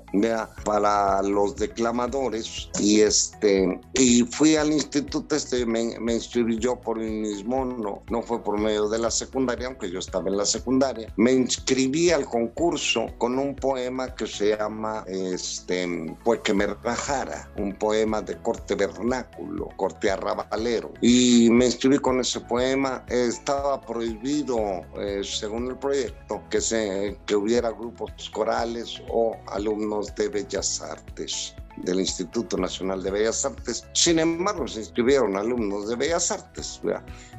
[0.65, 6.99] para los declamadores y este y fui al instituto este me, me inscribí yo por
[6.99, 10.45] mí mismo no no fue por medio de la secundaria aunque yo estaba en la
[10.45, 11.13] secundaria.
[11.17, 17.51] Me inscribí al concurso con un poema que se llama este pues que me rajara
[17.57, 20.93] un poema de corte vernáculo corte arrabalero.
[21.01, 23.05] Y me inscribí con ese poema.
[23.09, 24.57] Estaba prohibido
[24.99, 31.55] eh, según el proyecto que se que hubiera grupos corales o alumnos de bellas artes
[31.77, 33.87] del Instituto Nacional de Bellas Artes.
[33.93, 36.81] Sin embargo, se inscribieron alumnos de Bellas Artes.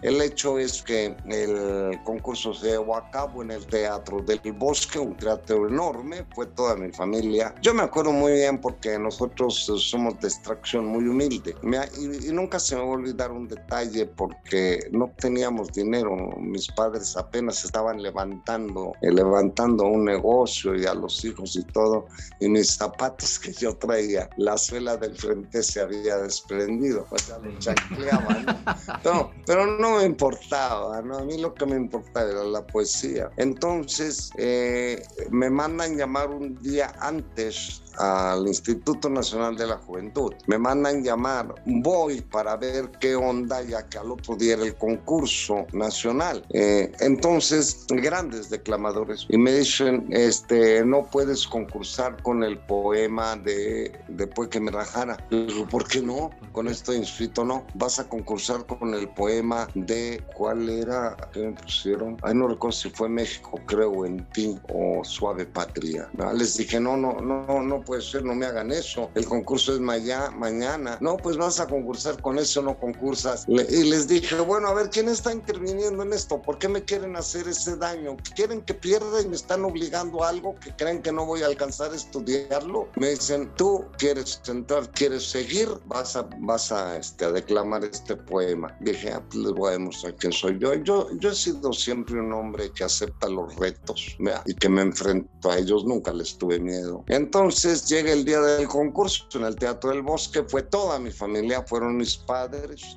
[0.02, 5.00] El hecho es que el concurso se llevó a cabo en el Teatro del Bosque,
[5.00, 7.56] un teatro enorme, fue toda mi familia.
[7.62, 11.56] Yo me acuerdo muy bien porque nosotros somos de extracción muy humilde
[11.98, 16.16] y, nunca se me va a olvidar un detalle porque no teníamos dinero.
[16.40, 22.06] Mis padres apenas estaban levantando, eh, levantando un negocio y a los hijos y todo,
[22.40, 27.38] y mis zapatos que yo traía la suela del frente se había desprendido, o sea,
[27.40, 28.64] lo chancleaba,
[29.04, 29.32] ¿no?
[29.46, 31.20] pero no me importaba, ¿no?
[31.20, 33.32] A mí lo que me importaba era la poesía.
[33.38, 40.34] Entonces, eh, me mandan llamar un día antes al Instituto Nacional de la Juventud.
[40.48, 44.76] Me mandan llamar, voy para ver qué onda, ya que al otro día era el
[44.76, 46.46] concurso nacional.
[46.52, 49.26] Eh, entonces, grandes declamadores.
[49.30, 55.18] Y me dicen, este, no puedes concursar con el poema de después que me rajara.
[55.30, 56.30] Digo, ¿por qué no?
[56.52, 57.66] Con esto inscrito no.
[57.76, 61.16] Vas a concursar con el poema de, ¿cuál era?
[61.32, 62.18] ¿Qué me pusieron?
[62.24, 66.10] Ay, no recuerdo si fue México, creo, en ti, o Suave Patria.
[66.34, 69.10] Les dije, no, no, no, no puede ser, no me hagan eso.
[69.16, 70.98] El concurso es mañana.
[71.00, 73.46] No, pues vas a concursar con eso, no concursas.
[73.48, 76.42] y les dije, bueno, a ver, ¿quién está interviniendo en esto?
[76.42, 78.18] ¿Por qué me quieren hacer ese daño?
[78.36, 81.48] ¿Quieren que pierda y me están obligando a algo que creen que no voy a
[81.48, 82.90] alcanzar a estudiarlo?
[82.96, 88.16] Me dicen, tú quieres entrar, quieres seguir, vas a, vas a, este, a declamar este
[88.16, 88.76] poema.
[88.82, 90.74] Dije, ah, pues les voy a demostrar quién soy yo.
[90.76, 91.08] yo.
[91.20, 95.58] Yo he sido siempre un hombre que acepta los retos y que me enfrento a
[95.58, 97.04] ellos, nunca les tuve miedo.
[97.08, 101.64] Entonces, llega el día del concurso en el Teatro del Bosque, fue toda mi familia,
[101.64, 102.96] fueron mis padres.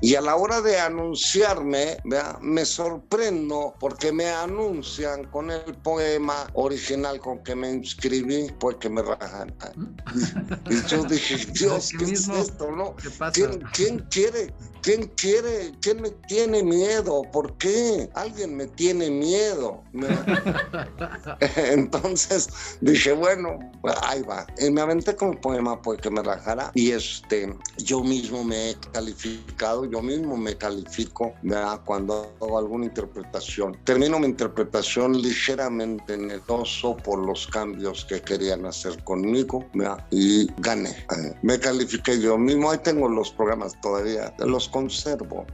[0.00, 1.98] Y a la hora de anunciarme,
[2.40, 8.88] me sorprendo porque me anuncian con el poema original con que me inscribí, pues que
[8.88, 9.54] me rajan.
[10.70, 12.70] Y, yo dije, Dios, ¿qué es esto?
[12.70, 12.94] No?
[13.32, 14.52] ¿Quién, ¿Quién quiere
[14.86, 15.72] ¿Quién quiere?
[15.80, 17.22] ¿Quién me tiene miedo?
[17.32, 18.08] ¿Por qué?
[18.14, 19.82] Alguien me tiene miedo.
[21.56, 22.48] Entonces
[22.80, 23.58] dije, bueno,
[24.06, 24.46] ahí va.
[24.58, 28.70] Y me aventé con el poema pues que me rajara y este, yo mismo me
[28.70, 31.80] he calificado, yo mismo me califico ¿verdad?
[31.84, 33.76] cuando hago alguna interpretación.
[33.84, 40.06] Termino mi interpretación ligeramente nervioso por los cambios que querían hacer conmigo ¿verdad?
[40.10, 41.06] y gané.
[41.42, 45.46] Me califiqué yo mismo, ahí tengo los programas todavía, los conservo,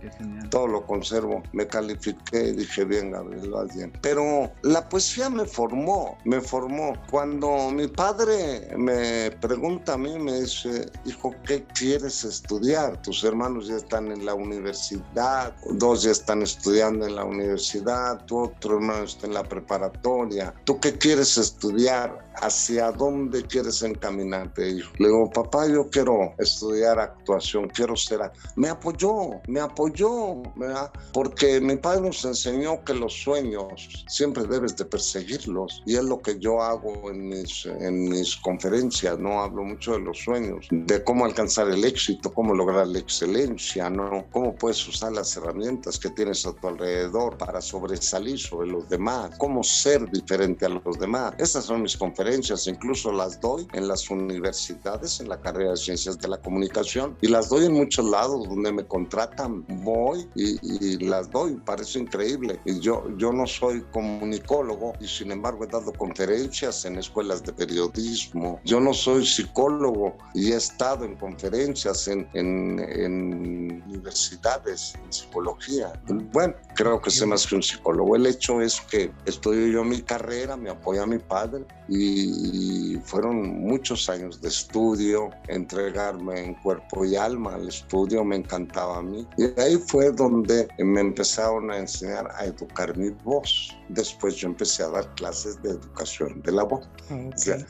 [0.50, 1.42] todo lo conservo.
[1.52, 3.92] Me califiqué y dije, bien, Gabriel, vas bien.
[4.02, 6.92] Pero la poesía me formó, me formó.
[7.10, 8.41] Cuando mi padre
[8.76, 13.00] me pregunta a mí, me dice, hijo, ¿qué quieres estudiar?
[13.02, 18.38] Tus hermanos ya están en la universidad, dos ya están estudiando en la universidad, tu
[18.38, 20.54] otro hermano está en la preparatoria.
[20.64, 22.31] ¿Tú qué quieres estudiar?
[22.40, 24.92] ¿Hacia dónde quieres encaminarte, hijo?
[24.98, 28.20] Le digo, papá, yo quiero estudiar actuación, quiero ser...
[28.56, 29.12] Me apoyó
[29.46, 30.90] me apoyó, ¿verdad?
[31.12, 36.20] Porque mi padre nos enseñó que los sueños siempre debes de perseguirlos y es lo
[36.20, 39.42] que yo hago en mis, en mis conferencias, ¿no?
[39.42, 44.26] Hablo mucho de los sueños, de cómo alcanzar el éxito, cómo lograr la excelencia, ¿no?
[44.30, 49.36] Cómo puedes usar las herramientas que tienes a tu alrededor para sobresalir sobre los demás,
[49.38, 51.34] cómo ser diferente a los demás.
[51.38, 55.76] Esas son mis conferencias conferencias, incluso las doy en las universidades, en la carrera de
[55.76, 60.98] Ciencias de la Comunicación, y las doy en muchos lados donde me contratan, voy y,
[61.04, 62.60] las doy, parece increíble.
[62.80, 68.60] Yo, yo no soy comunicólogo y sin embargo he dado conferencias en escuelas de periodismo.
[68.64, 75.92] Yo no soy psicólogo y he estado en conferencias en, en, en universidades en psicología.
[76.32, 78.16] Bueno, creo que sé más que un psicólogo.
[78.16, 84.08] El hecho es que estudio yo mi carrera, me apoya mi padre y fueron muchos
[84.08, 89.26] años de estudio, entregarme en cuerpo y alma al estudio, me encantaba a mí.
[89.36, 93.76] Y ahí fue donde me empezaron a enseñar a educar mi voz.
[93.88, 96.88] Después yo empecé a dar clases de educación de la voz.
[97.06, 97.28] Okay.
[97.28, 97.66] O sea,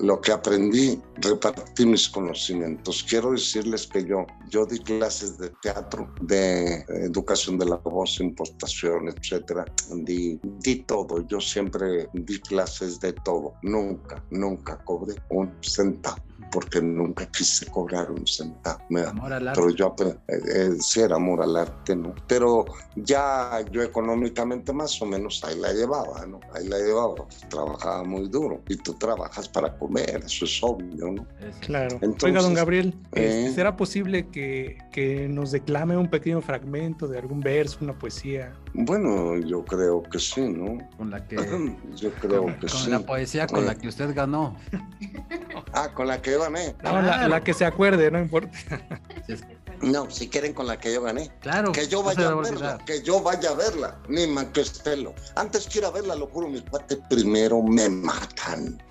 [0.00, 3.04] lo que aprendí, repartí mis conocimientos.
[3.08, 9.08] Quiero decirles que yo, yo di clases de teatro, de educación de la voz, impostación,
[9.08, 9.64] etcétera.
[9.94, 11.26] Di, di todo.
[11.28, 13.54] Yo siempre di clases de todo.
[13.62, 18.78] Nunca, nunca cobré un centavo porque nunca quise cobrar un centavo.
[18.88, 19.60] Me- Amor al arte.
[19.60, 20.16] pero yo eh,
[20.54, 22.14] eh, sí era amor al arte, ¿no?
[22.26, 22.64] Pero
[22.96, 26.40] ya yo económicamente más o menos ahí la llevaba, ¿no?
[26.54, 27.14] Ahí la llevaba.
[27.48, 31.26] Trabajaba muy duro y tú trabajas para comer, eso es obvio, ¿no?
[31.60, 31.96] Claro.
[32.02, 33.52] Entonces, Oiga, don Gabriel, este, eh.
[33.52, 38.52] ¿será posible que, que nos declame un pequeño fragmento de algún verso, una poesía?
[38.78, 40.78] Bueno, yo creo que sí, ¿no?
[40.98, 41.36] Con la que.
[41.96, 42.90] Yo creo con, que con sí.
[42.90, 43.66] la poesía con Eh.
[43.68, 44.54] la que usted ganó.
[45.72, 46.74] Ah, con la que yo gané.
[46.82, 47.28] No, la, Claro.
[47.28, 48.50] la que se acuerde, no importa.
[49.82, 51.30] No, si quieren con la que yo gané.
[51.40, 51.72] Claro.
[51.72, 55.14] Que yo vaya a verla, que yo vaya a verla, ni manquestelo.
[55.34, 58.82] Antes que ir a verla, lo juro, mi cuate, primero me matan.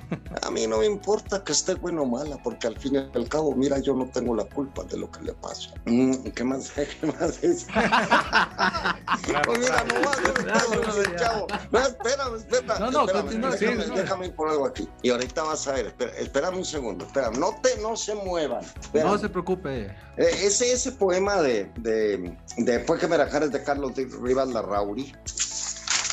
[0.42, 3.30] A mí no me importa que esté buena o mala, porque al fin y al
[3.30, 5.72] cabo, mira, yo no tengo la culpa de lo que le pasa.
[5.86, 6.72] Mm, ¿Qué más?
[7.02, 7.68] ¿Qué más es?
[9.46, 10.02] Pues mira, no
[10.36, 11.48] pedo, mi chavo.
[11.72, 12.80] No, espérame, espérame.
[12.80, 14.02] No, no, espérame, continúa, déjame, continúa.
[14.02, 14.88] déjame ir por algo aquí.
[15.02, 18.64] Y ahorita vas a ver, espera, espérame un segundo, espérame, no, te, no se muevan.
[18.64, 19.12] espérame.
[19.12, 19.86] No se preocupe.
[20.18, 25.12] Eh, ese, ese poema de, de, de Después que me de Carlos Rivas Larrauri.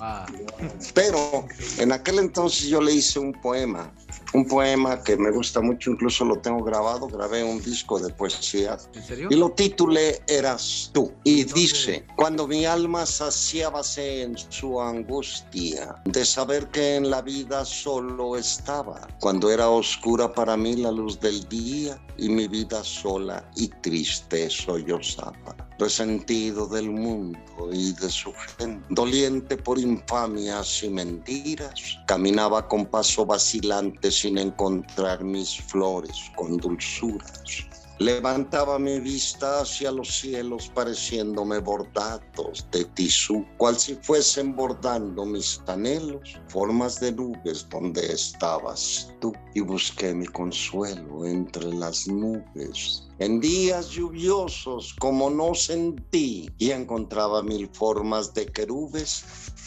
[0.94, 1.46] Pero
[1.78, 3.92] en aquel entonces yo le hice un poema,
[4.34, 8.88] un poema que me gusta mucho, incluso lo tengo grabado, grabé un disco de poesías
[8.94, 9.28] ¿En serio?
[9.30, 11.12] y lo titulé Eras tú.
[11.24, 17.64] Y dice, cuando mi alma saciábase en su angustia de saber que en la vida
[17.64, 23.48] solo estaba, cuando era oscura para mí la luz del día y mi vida sola
[23.56, 27.38] y triste sollozaba, resentido del mundo
[27.72, 35.22] y de su gente, doliente por infamias y mentiras, caminaba con paso vacilante sin encontrar
[35.22, 37.66] mis flores con dulzuras.
[38.00, 45.60] Levantaba mi vista hacia los cielos pareciéndome bordados de tisú, cual si fuesen bordando mis
[45.66, 49.32] anhelos, formas de nubes donde estabas tú.
[49.54, 53.08] Y busqué mi consuelo entre las nubes.
[53.18, 59.24] En días lluviosos como no sentí y encontraba mil formas de querubes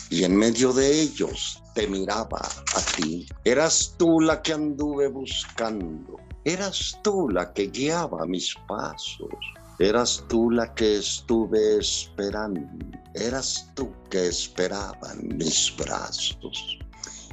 [0.09, 3.25] y en medio de ellos te miraba a ti.
[3.43, 6.15] Eras tú la que anduve buscando.
[6.43, 9.29] Eras tú la que guiaba mis pasos.
[9.77, 12.61] Eras tú la que estuve esperando.
[13.13, 16.79] Eras tú que esperaban mis brazos.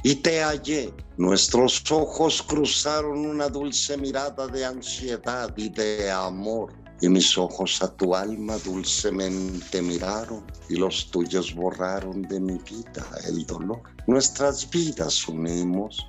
[0.03, 0.93] Y te hallé.
[1.17, 6.73] Nuestros ojos cruzaron una dulce mirada de ansiedad y de amor.
[7.01, 13.05] Y mis ojos a tu alma dulcemente miraron y los tuyos borraron de mi vida
[13.25, 13.81] el dolor.
[14.05, 16.05] Nuestras vidas unimos.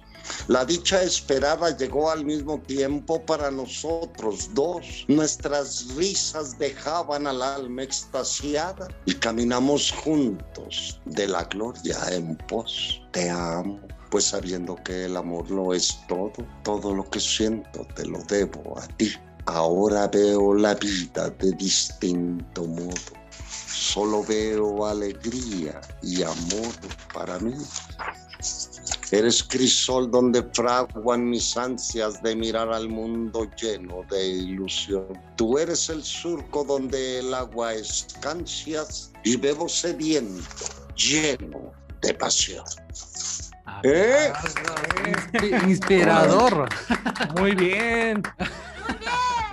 [0.48, 5.04] La dicha esperada llegó al mismo tiempo para nosotros dos.
[5.08, 13.00] Nuestras risas dejaban al alma extasiada y caminamos juntos de la gloria en pos.
[13.12, 18.06] Te amo, pues sabiendo que el amor lo es todo, todo lo que siento te
[18.06, 19.12] lo debo a ti.
[19.46, 23.20] Ahora veo la vida de distinto modo.
[23.66, 26.74] Solo veo alegría y amor
[27.12, 27.54] para mí.
[29.12, 35.06] Eres crisol donde fraguan mis ansias de mirar al mundo lleno de ilusión.
[35.36, 40.44] Tú eres el surco donde el agua escancias y bebo sediento,
[40.94, 42.64] lleno de pasión.
[43.82, 44.32] ¿Eh?
[45.66, 46.68] Inspirador.
[47.40, 48.22] Muy bien.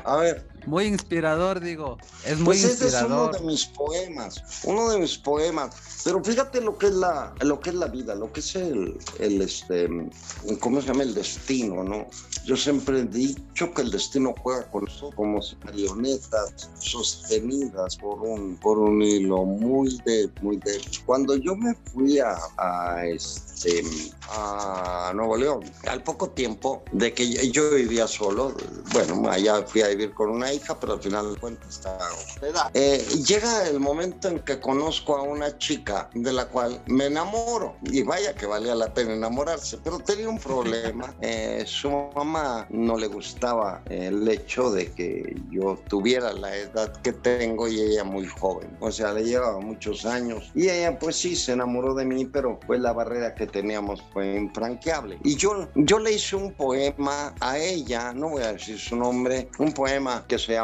[0.03, 1.97] A ver, Muy inspirador, digo.
[2.25, 3.39] Es muy pues ese es uno inspirador.
[3.39, 5.73] de mis poemas, uno de mis poemas.
[6.03, 8.97] Pero fíjate lo que es la, lo que es la vida, lo que es el,
[9.19, 9.87] el este,
[10.59, 11.03] ¿cómo se llama?
[11.03, 12.07] El destino, ¿no?
[12.45, 18.57] Yo siempre he dicho que el destino juega con nosotros como marionetas sostenidas por un,
[18.57, 20.81] por un hilo muy de, muy de.
[21.05, 23.83] Cuando yo me fui a, a este,
[24.29, 28.53] a Nuevo León, al poco tiempo de que yo, yo vivía solo,
[28.91, 32.71] bueno, allá fui a vivir con una hija, pero al final de cuentas estaba hospedada.
[32.73, 37.75] Eh, llega el momento en que conozco a una chica de la cual me enamoro.
[37.83, 41.13] Y vaya que valía la pena enamorarse, pero tenía un problema.
[41.27, 47.11] Eh, su mamá no le gustaba el hecho de que yo tuviera la edad que
[47.11, 48.77] tengo y ella muy joven.
[48.79, 50.51] O sea, le llevaba muchos años.
[50.55, 54.35] Y ella pues sí se enamoró de mí, pero pues la barrera que teníamos fue
[54.35, 55.19] infranqueable.
[55.23, 59.49] Y yo, yo le hice un poema a ella, no voy a decir su nombre,
[59.59, 60.57] un poema que se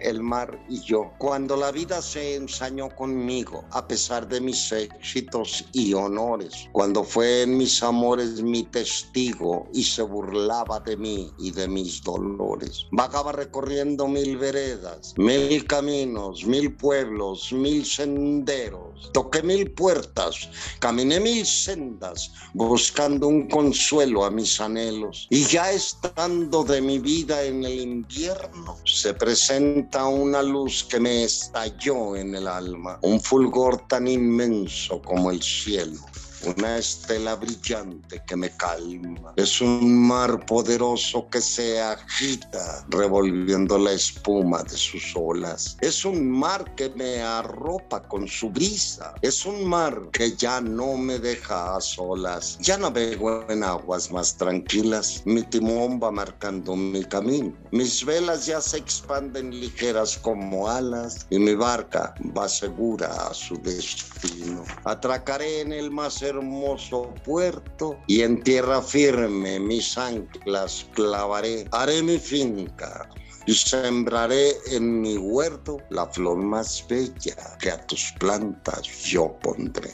[0.00, 1.12] El mar y yo.
[1.18, 7.42] Cuando la vida se ensañó conmigo, a pesar de mis éxitos y honores, cuando fue
[7.42, 12.86] en mis amores mi testigo y se burlaba de mí y de mis dolores.
[12.90, 18.87] Vagaba recorriendo mil veredas, mil caminos, mil pueblos, mil senderos.
[19.12, 25.26] Toqué mil puertas, caminé mil sendas, buscando un consuelo a mis anhelos.
[25.30, 31.24] Y ya estando de mi vida en el invierno, se presenta una luz que me
[31.24, 36.00] estalló en el alma, un fulgor tan inmenso como el cielo.
[36.44, 39.32] Una estela brillante que me calma.
[39.36, 45.76] Es un mar poderoso que se agita revolviendo la espuma de sus olas.
[45.80, 49.14] Es un mar que me arropa con su brisa.
[49.20, 52.58] Es un mar que ya no me deja a solas.
[52.60, 55.22] Ya navego en aguas más tranquilas.
[55.24, 57.52] Mi timón va marcando mi camino.
[57.72, 63.56] Mis velas ya se expanden ligeras como alas y mi barca va segura a su
[63.62, 64.62] destino.
[64.84, 71.66] Atracaré en el más hermoso puerto y en tierra firme mis anclas clavaré.
[71.72, 73.08] Haré mi finca
[73.46, 79.90] y sembraré en mi huerto la flor más bella que a tus plantas yo pondré.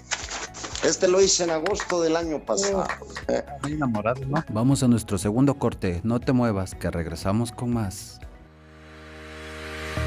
[0.84, 2.86] Este lo hice en agosto del año pasado.
[3.62, 4.44] Muy enamorado, ¿no?
[4.50, 6.00] Vamos a nuestro segundo corte.
[6.02, 8.20] No te muevas, que regresamos con más.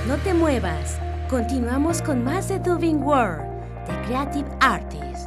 [0.07, 0.99] No te muevas.
[1.30, 3.43] Continuamos con más de Dubin World,
[3.86, 5.26] The Creative Artist.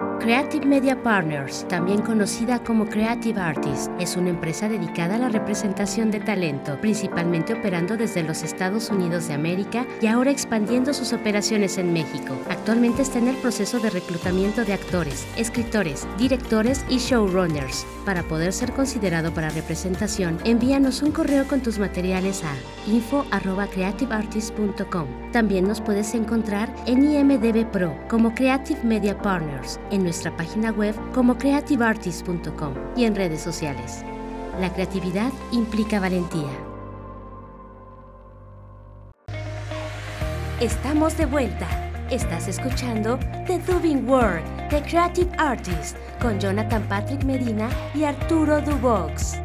[0.00, 0.09] Thank you.
[0.20, 6.10] Creative Media Partners, también conocida como Creative Artist, es una empresa dedicada a la representación
[6.10, 11.78] de talento, principalmente operando desde los Estados Unidos de América y ahora expandiendo sus operaciones
[11.78, 12.36] en México.
[12.50, 17.86] Actualmente está en el proceso de reclutamiento de actores, escritores, directores y showrunners.
[18.04, 22.52] Para poder ser considerado para representación, envíanos un correo con tus materiales a
[22.90, 25.06] info@creativeartist.com.
[25.32, 30.92] También nos puedes encontrar en IMDb Pro como Creative Media Partners, en nuestra página web
[31.14, 34.02] como creativeartist.com y en redes sociales.
[34.58, 36.50] La creatividad implica valentía.
[40.60, 41.68] Estamos de vuelta.
[42.10, 49.39] Estás escuchando The Dubin World, The Creative Artist, con Jonathan Patrick Medina y Arturo Dubox.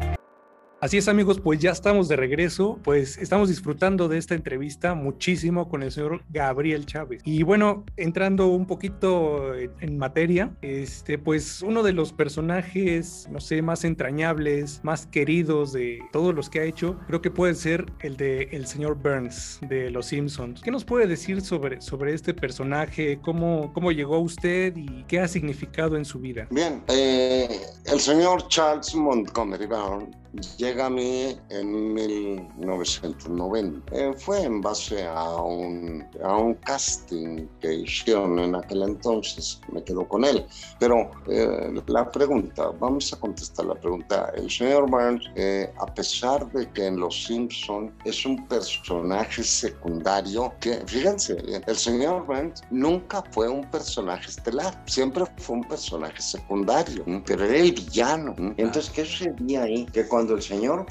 [0.78, 5.70] Así es amigos, pues ya estamos de regreso, pues estamos disfrutando de esta entrevista muchísimo
[5.70, 7.22] con el señor Gabriel Chávez.
[7.24, 13.62] Y bueno, entrando un poquito en, materia, este pues uno de los personajes, no sé,
[13.62, 18.18] más entrañables, más queridos de todos los que ha hecho, creo que puede ser el
[18.18, 20.60] de el señor Burns de Los Simpsons.
[20.60, 23.18] ¿Qué nos puede decir sobre, sobre este personaje?
[23.22, 26.46] ¿Cómo, ¿Cómo llegó usted y qué ha significado en su vida?
[26.50, 27.48] Bien, eh,
[27.86, 30.25] el señor Charles Montgomery Brown
[30.58, 33.96] llega a mí en 1990.
[33.96, 39.82] Eh, fue en base a un, a un casting que hicieron en aquel entonces, me
[39.82, 40.44] quedo con él.
[40.78, 44.32] Pero eh, la pregunta, vamos a contestar la pregunta.
[44.36, 50.52] El señor Burns, eh, a pesar de que en Los Simpson es un personaje secundario,
[50.60, 57.04] que fíjense, el señor Burns nunca fue un personaje estelar, siempre fue un personaje secundario,
[57.26, 58.34] pero era el villano.
[58.56, 59.86] Entonces, ¿qué sucedía ahí?
[59.86, 60.86] Que cuando cuando el señor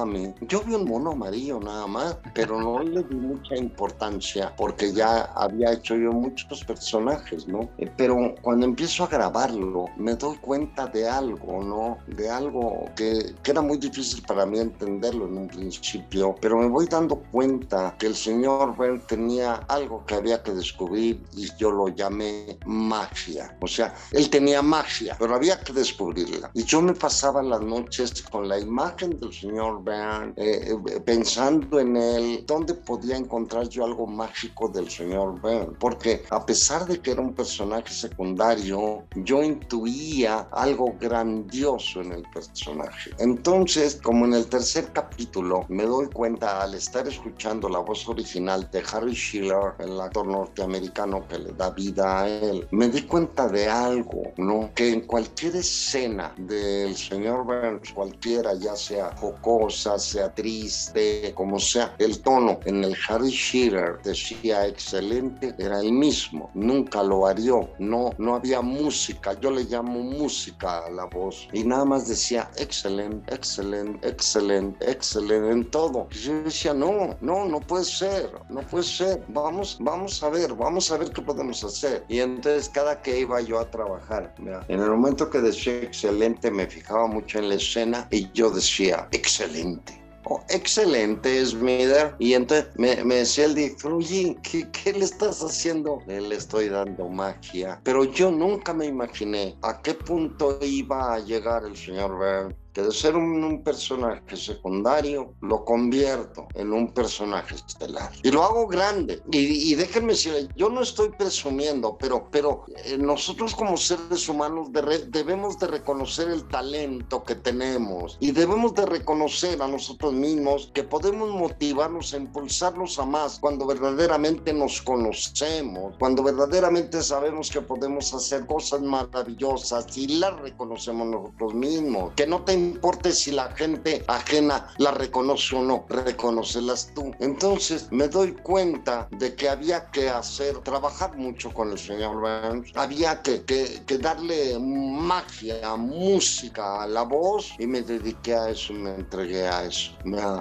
[0.00, 4.52] a mí, yo vi un mono amarillo nada más, pero no le di mucha importancia
[4.56, 7.70] porque ya había hecho yo muchos personajes, ¿no?
[7.78, 11.98] Eh, pero cuando empiezo a grabarlo, me doy cuenta de algo, ¿no?
[12.16, 16.66] De algo que, que era muy difícil para mí entenderlo en un principio, pero me
[16.66, 21.70] voy dando cuenta que el señor Ben tenía algo que había que descubrir y yo
[21.70, 23.56] lo llamé magia.
[23.60, 26.50] O sea, él tenía magia, pero había que descubrirla.
[26.54, 31.80] Y yo me pasaba las noches con la imagen del señor Ben, eh, eh, pensando
[31.80, 35.74] en él, dónde podía encontrar yo algo mágico del señor Ben.
[35.78, 42.22] Porque a pesar de que era un personaje secundario, yo intuía algo grandioso en el
[42.32, 43.10] personaje.
[43.18, 48.68] Entonces, como en el tercer capítulo, me doy cuenta al estar escuchando la voz original
[48.70, 53.48] de Harry Schiller, el actor norteamericano que le da vida a él, me di cuenta
[53.48, 54.70] de algo, ¿no?
[54.74, 57.92] Que en cualquier escena del señor Burns,
[58.30, 64.66] cualquiera, ya sea jocosa, sea triste, como sea, el tono en el Harry Shearer decía
[64.66, 70.86] excelente, era el mismo, nunca lo varió, no, no había música, yo le llamo música
[70.86, 76.08] a la voz, y nada más decía excelente, excelente, excelente, excelente en todo.
[76.12, 80.54] Y yo decía, no, no, no puede ser, no puede ser, vamos, vamos a ver,
[80.54, 82.04] vamos a ver qué podemos hacer.
[82.08, 84.34] Y entonces cada que iba yo a trabajar,
[84.68, 89.08] en el momento que decía excelente, me fijaba mucho en la escena y yo decía,
[89.12, 90.00] excelente.
[90.24, 92.14] Oh, excelente, Smither.
[92.18, 96.02] Y entonces me, decía el director, oye, ¿qué, ¿qué, le estás haciendo?
[96.06, 97.80] Le estoy dando magia.
[97.84, 102.82] Pero yo nunca me imaginé a qué punto iba a llegar el señor Byrne que
[102.82, 108.10] de ser un, personaje secundario lo convierto en un personaje estelar.
[108.22, 109.22] Y lo hago grande.
[109.30, 115.58] Y, déjenme decir, yo no estoy presumiendo, pero, pero eh, nosotros como seres humanos debemos
[115.58, 121.30] de reconocer el talento que tenemos y debemos de reconocer a nosotros mismos que podemos
[121.30, 128.46] motivarnos a impulsarnos a más cuando verdaderamente nos conocemos, cuando verdaderamente sabemos que podemos hacer
[128.46, 134.92] cosas maravillosas y las reconocemos nosotros mismos, que no importe si la gente ajena la
[134.92, 137.12] reconoce o no, reconocelas tú.
[137.20, 142.72] Entonces me doy cuenta de que había que hacer, trabajar mucho con el señor Burns,
[142.74, 148.94] había que, que, darle magia, música a la voz y me dediqué a eso, me
[148.94, 149.92] entregué a eso.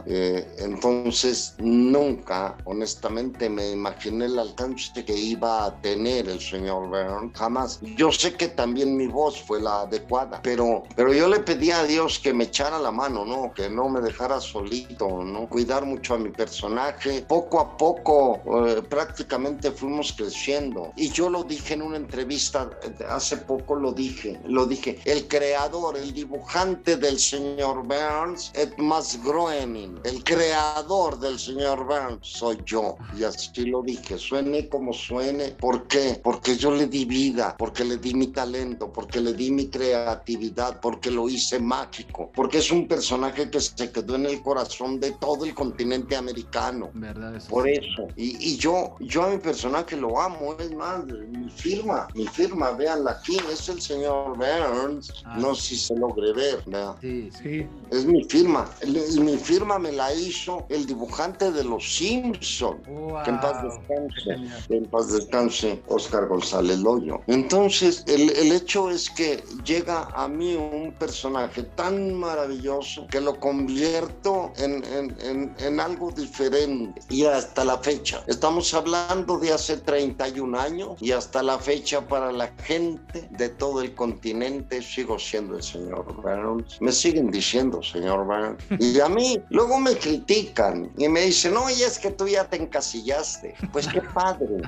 [0.06, 7.38] Eh, entonces nunca, honestamente, me imaginé el alcance que iba a tener el señor Burns,
[7.38, 7.80] jamás.
[7.98, 11.84] Yo sé que también mi voz fue la adecuada, pero, pero yo le pedí a
[11.84, 13.54] Dios que me echara la mano, ¿no?
[13.54, 15.48] Que no me dejara solito, ¿no?
[15.48, 17.24] Cuidar mucho a mi personaje.
[17.28, 20.94] Poco a poco eh, prácticamente fuimos creciendo.
[20.96, 25.28] Y yo lo dije en una entrevista, eh, hace poco lo dije, lo dije, el
[25.28, 32.96] creador, el dibujante del señor Burns, Edmas Groening, el creador del señor Burns, soy yo.
[33.18, 35.50] Y así lo dije, suene como suene.
[35.60, 36.20] ¿Por qué?
[36.24, 40.80] Porque yo le di vida, porque le di mi talento, porque le di mi creatividad,
[40.80, 41.99] porque lo hice mágico
[42.34, 46.90] porque es un personaje que se quedó en el corazón de todo el continente americano.
[46.94, 47.42] ¿Verdad?
[47.50, 48.08] Por eso.
[48.16, 53.12] Y, yo, yo a mi personaje lo amo, es más, mi firma, mi firma, véanla
[53.12, 55.12] aquí, es el señor Burns.
[55.26, 55.38] Ah.
[55.38, 56.96] No sé si se logre ver, ¿verdad?
[57.02, 57.68] Sí, sí.
[57.92, 58.70] Es mi firma.
[59.20, 62.82] mi firma me la hizo el dibujante de Los Simpsons.
[63.24, 64.66] Que en paz descanse.
[64.68, 67.22] Que en paz descanse Oscar González Loyo.
[67.28, 73.40] Entonces, el, el hecho es que llega a mí un personaje tan maravilloso que lo
[73.40, 77.02] convierto en, en, en, algo diferente.
[77.10, 82.32] Y hasta la fecha, estamos hablando de hace 31 años y hasta la fecha para
[82.32, 86.82] la gente de todo el continente sigo siendo el señor Burns.
[86.82, 88.64] Me siguen diciendo señor Burns.
[88.80, 92.58] Y a mí luego me critican y me dicen, oye, es que tú ya te
[92.58, 93.56] encasillaste.
[93.72, 94.62] Pues qué padre,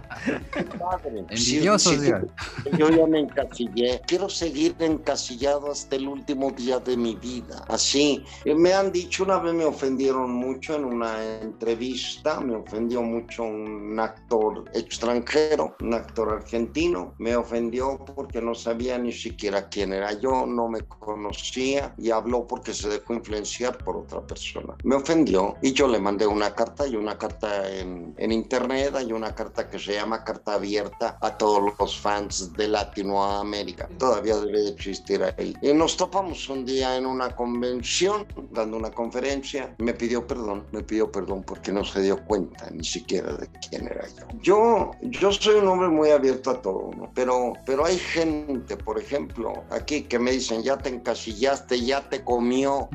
[0.54, 1.26] qué padre.
[2.78, 4.02] yo ya me encasillé.
[4.08, 7.66] Quiero seguir encasillado hasta el último día de mi vida.
[7.68, 13.02] Así, eh, me han dicho, una vez me ofendieron mucho en una entrevista, me ofendió
[13.02, 19.94] mucho un actor extranjero, un actor argentino, me ofendió porque no sabía ni siquiera quién
[19.94, 24.76] era yo, no me conocía y habló porque se dejó influenciar por otra persona.
[24.84, 29.14] Me ofendió y yo le mandé una carta y una carta en, en internet, hay
[29.14, 33.88] una carta que se llama carta abierta a todos los fans de Latinoamérica.
[33.98, 35.54] Todavía debe existir ahí.
[35.62, 40.66] Y nos topamos un día en en una convención, dando una conferencia, me pidió perdón,
[40.72, 44.28] me pidió perdón porque no se dio cuenta ni siquiera de quién era yo.
[44.42, 47.12] Yo, yo soy un hombre muy abierto a todo, ¿no?
[47.14, 52.24] pero, pero hay gente, por ejemplo, aquí que me dicen, ya te encasillaste, ya te
[52.24, 52.90] comió.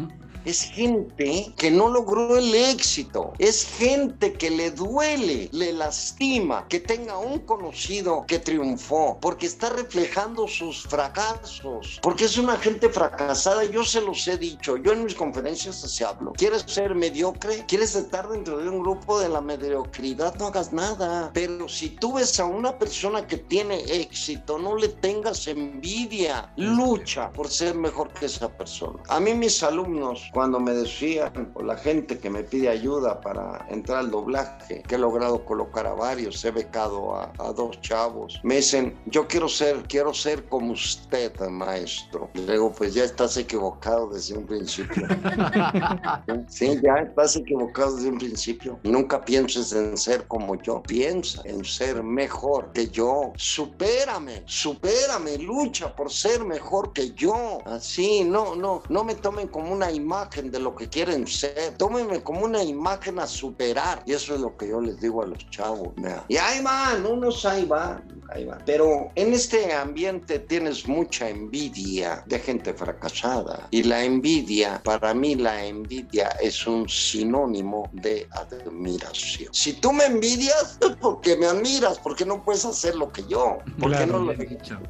[0.47, 6.79] Es gente que no logró el éxito, es gente que le duele, le lastima que
[6.79, 13.65] tenga un conocido que triunfó, porque está reflejando sus fracasos, porque es una gente fracasada,
[13.65, 17.65] yo se los he dicho, yo en mis conferencias así hablo, ¿quieres ser mediocre?
[17.67, 20.37] ¿Quieres estar dentro de un grupo de la mediocridad?
[20.37, 24.89] No hagas nada, pero si tú ves a una persona que tiene éxito, no le
[24.89, 29.03] tengas envidia, lucha por ser mejor que esa persona.
[29.09, 33.67] A mí mis alumnos, cuando me decían, o la gente que me pide ayuda para
[33.71, 38.57] entrar al doblaje, que he logrado colocar a varios, he becado a, dos chavos, me
[38.57, 42.29] dicen, yo quiero ser, quiero ser como usted, maestro.
[42.35, 45.09] Y luego, pues ya estás equivocado desde un principio.
[46.49, 48.79] sí, ya estás equivocado desde un principio.
[48.83, 53.33] Nunca pienses en ser como yo, piensa en ser mejor que yo.
[53.37, 57.61] Supérame, supérame, lucha por ser mejor que yo.
[57.65, 61.75] Así, no, no, no me tomen como una imagen de lo que quieren ser.
[61.77, 64.03] Tómenme como una imagen a superar.
[64.07, 65.91] Y eso es lo que yo les digo a los chavos.
[66.29, 68.63] Y ahí van, unos ahí van, ahí van.
[68.67, 73.69] Pero en este ambiente tienes mucha envidia de gente fracasada.
[73.71, 79.53] Y la envidia, para mí la envidia es un sinónimo de admiración.
[79.53, 83.59] Si tú me envidias, es porque me admiras, porque no puedes hacer lo que yo,
[83.79, 84.35] porque no lo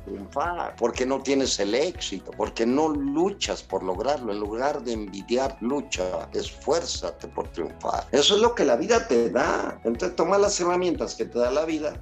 [0.05, 4.33] triunfar, porque no tienes el éxito, porque no luchas por lograrlo.
[4.33, 5.16] En lugar de envidiar,
[5.61, 8.05] lucha, esfuérzate por triunfar.
[8.13, 9.79] Eso es lo que la vida te da.
[9.85, 11.95] Entonces toma las herramientas que te da la vida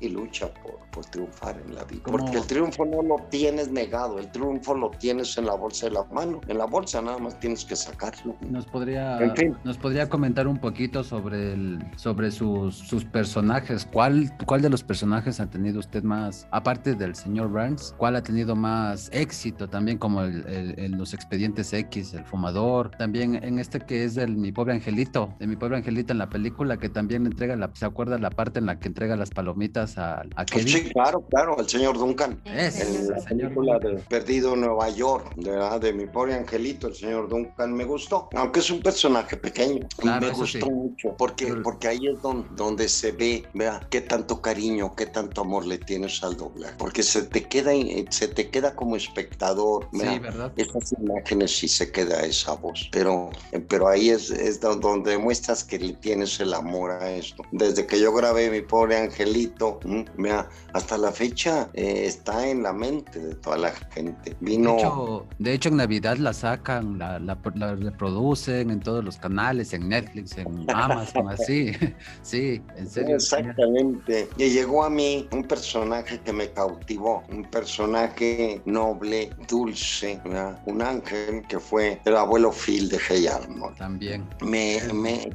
[0.00, 2.02] y, lucha por, por, triunfar en la vida.
[2.04, 5.92] Porque el triunfo no lo tienes negado, el triunfo lo tienes en la bolsa de
[5.92, 6.40] la mano.
[6.46, 8.36] En la bolsa nada más tienes que sacarlo.
[8.48, 9.18] Nos podría,
[9.64, 13.88] nos podría comentar un poquito sobre, el, sobre sus, sus personajes.
[13.92, 18.22] ¿Cuál, ¿Cuál de los personajes ha tenido usted más, aparte del señor Burns, cuál ha
[18.22, 22.53] tenido más éxito también como el, los expedientes X, el fumador,
[22.96, 26.28] también en este que es del Mi Pobre Angelito, de Mi Pobre Angelito en la
[26.28, 29.98] película que también entrega, la, ¿se acuerda la parte en la que entrega las palomitas
[29.98, 30.68] a, a Kevin?
[30.68, 32.40] Sí, claro, claro, el señor Duncan.
[32.44, 37.72] en la película de Perdido Nueva York, de, de Mi Pobre Angelito, el señor Duncan
[37.72, 42.48] me gustó, aunque es un personaje pequeño, me gustó mucho, porque, porque ahí es donde,
[42.54, 47.02] donde se ve, vea, qué tanto cariño, qué tanto amor le tienes al doblar, porque
[47.02, 47.72] se te queda,
[48.10, 50.52] se te queda como espectador, sí, ¿verdad?
[50.56, 53.30] esas imágenes y se queda esa voz, pero,
[53.68, 57.42] pero ahí es, es donde demuestras que le tienes el amor a esto.
[57.52, 59.80] Desde que yo grabé mi pobre angelito,
[60.18, 64.36] vea, hasta la fecha eh, está en la mente de toda la gente.
[64.40, 64.74] Vino...
[64.74, 69.16] De hecho, de hecho en Navidad la sacan, la, la, la reproducen en todos los
[69.16, 71.72] canales, en Netflix, en Amazon, así.
[72.22, 73.16] sí, en serio.
[73.16, 74.28] Exactamente.
[74.36, 80.20] Y llegó a mí un personaje que me cautivó, un personaje noble, dulce,
[80.66, 83.76] un ángel que fue el abuelo Phil de Hey Arnold.
[83.76, 84.28] También.
[84.42, 85.30] Me, me,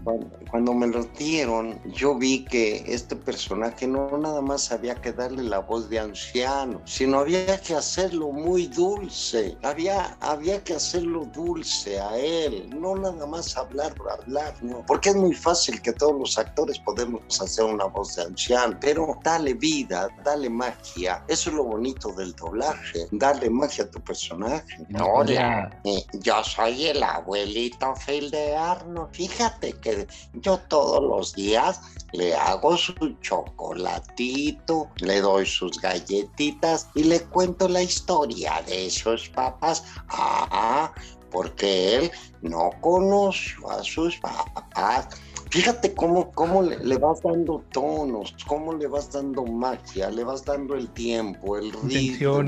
[0.49, 5.43] cuando me lo dieron, yo vi que este personaje no nada más había que darle
[5.43, 11.99] la voz de anciano, sino había que hacerlo muy dulce, había, había que hacerlo dulce
[11.99, 16.19] a él, no nada más hablar por hablar, no, porque es muy fácil que todos
[16.19, 21.55] los actores podemos hacer una voz de anciano, pero dale vida, dale magia, eso es
[21.55, 24.85] lo bonito del doblaje, darle magia a tu personaje.
[24.99, 31.81] Hola, eh, yo soy el abuelito Phil de Arnold, fíjate que yo todos los días
[32.13, 39.29] le hago su chocolatito, le doy sus galletitas y le cuento la historia de sus
[39.29, 39.83] papás.
[40.09, 40.93] Ah,
[41.31, 42.11] porque él
[42.41, 45.07] no conoció a sus papás.
[45.49, 50.75] Fíjate cómo, cómo le, vas dando tonos, cómo le vas dando magia, le vas dando
[50.75, 52.41] el tiempo, el ritmo.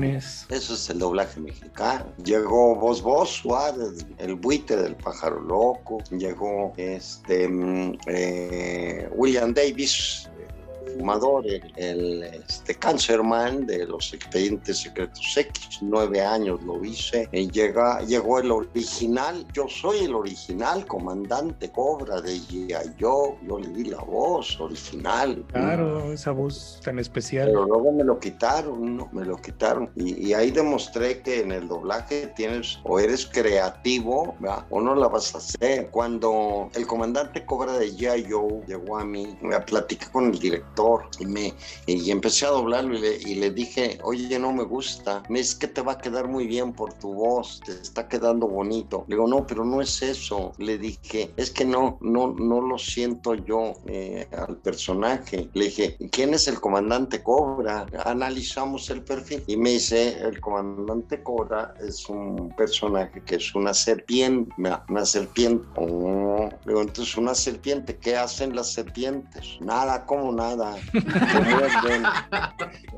[0.48, 2.06] Eso es el doblaje mexicano.
[2.22, 5.98] Llegó Vos Vos Suárez, el buite del pájaro loco.
[6.10, 10.30] Llegó este mm, eh, William Davis,
[10.96, 11.44] fumador,
[11.76, 18.38] el, este, Cancerman de los expedientes secretos X, nueve años lo hice, y llega, llegó
[18.38, 22.94] el original, yo soy el original comandante Cobra de G.I.
[23.00, 25.44] Joe, yo le di la voz original.
[25.48, 27.48] Claro, esa voz tan especial.
[27.48, 29.08] Pero luego me lo quitaron, ¿no?
[29.12, 34.34] me lo quitaron, y, ahí demostré que en el doblaje tienes, o eres creativo,
[34.70, 35.90] o no la vas a hacer.
[35.90, 38.26] Cuando el comandante Cobra de G.I.
[38.30, 40.71] Joe llegó a mí, me platicé con el director,
[41.18, 41.54] y, me,
[41.86, 45.68] y empecé a doblarlo y le, le dije, oye, no me gusta, me es que
[45.68, 49.04] te va a quedar muy bien por tu voz, te está quedando bonito.
[49.08, 50.52] Le digo, no, pero no es eso.
[50.58, 55.48] Le dije, es que no, no, no lo siento yo eh, al personaje.
[55.54, 57.86] Le dije, ¿quién es el comandante Cobra?
[58.04, 63.74] Analizamos el perfil y me dice, el comandante Cobra es un personaje que es una
[63.74, 64.52] serpiente,
[64.88, 65.66] una serpiente.
[65.76, 66.48] Oh.
[66.66, 69.58] digo, entonces una serpiente, ¿qué hacen las serpientes?
[69.60, 70.61] Nada, como nada.
[70.92, 72.02] Se muerden,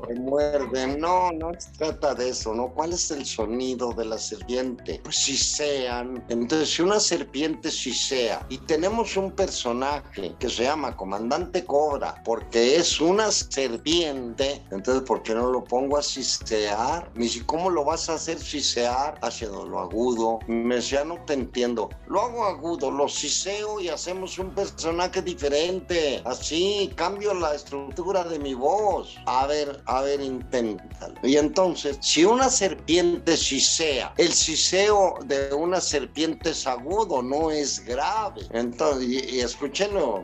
[0.07, 0.99] se muerden.
[0.99, 2.69] No, no se trata de eso, ¿no?
[2.69, 4.99] ¿Cuál es el sonido de la serpiente?
[5.03, 6.23] Pues si sean.
[6.29, 12.21] Entonces, si una serpiente si sea y tenemos un personaje que se llama Comandante Cobra
[12.23, 17.09] porque es una serpiente, entonces, ¿por qué no lo pongo a sisear?
[17.15, 19.17] Me dice, ¿cómo lo vas a hacer sisear?
[19.21, 20.39] Haciéndolo agudo.
[20.47, 21.89] Me decía, no te entiendo.
[22.07, 26.21] Lo hago agudo, lo siseo y hacemos un personaje diferente.
[26.25, 29.17] Así, cambio la estructura de mi voz.
[29.25, 31.15] A ver, a ver, inténtalo.
[31.23, 37.83] Y entonces, si una serpiente sisea, el siseo de una serpiente es agudo, no es
[37.85, 38.41] grave.
[38.51, 40.23] Entonces, y, escúchenlo,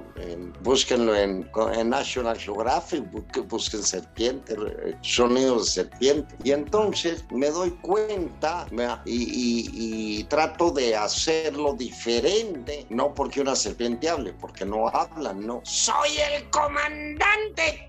[0.61, 1.49] búsquenlo en,
[1.89, 3.03] National Geographic,
[3.47, 4.55] busquen serpiente,
[5.01, 6.35] sonidos de serpiente.
[6.43, 8.67] Y entonces me doy cuenta
[9.05, 15.61] y, trato de hacerlo diferente, no porque una serpiente hable, porque no hablan, no.
[15.63, 17.20] Soy el comandante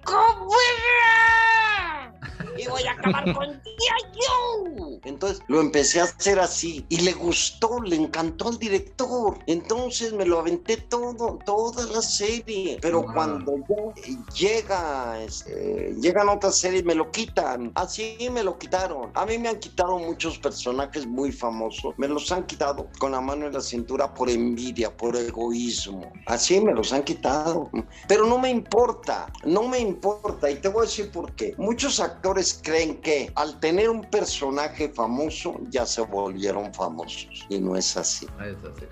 [0.04, 0.52] Cobra
[2.56, 3.62] y voy a acabar con
[4.12, 4.98] yo.
[5.04, 9.38] Entonces lo empecé a hacer así y le gustó, le encantó al director.
[9.46, 12.78] Entonces me lo aventé todo, toda la serie.
[12.80, 13.62] Pero cuando
[14.34, 17.72] llega, este, llegan otras series, me lo quitan.
[17.74, 19.10] Así me lo quitaron.
[19.14, 21.94] A mí me han quitado muchos personajes muy famosos.
[21.96, 26.12] Me los han quitado con la mano en la cintura por envidia, por egoísmo.
[26.26, 27.70] Así me los han quitado.
[28.08, 30.50] Pero no me importa, no me importa.
[30.50, 31.54] Y te voy a decir por qué.
[31.58, 37.76] Muchos actores creen que al tener un personaje famoso ya se volvieron famosos y no
[37.76, 38.26] es así.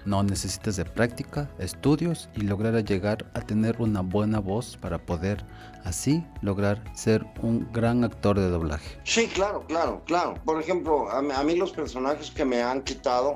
[0.05, 5.45] No necesitas de práctica, estudios y lograr llegar a tener una buena voz para poder
[5.85, 8.99] así lograr ser un gran actor de doblaje.
[9.05, 10.35] Sí, claro, claro, claro.
[10.45, 13.35] Por ejemplo, a mí, los personajes que me han quitado,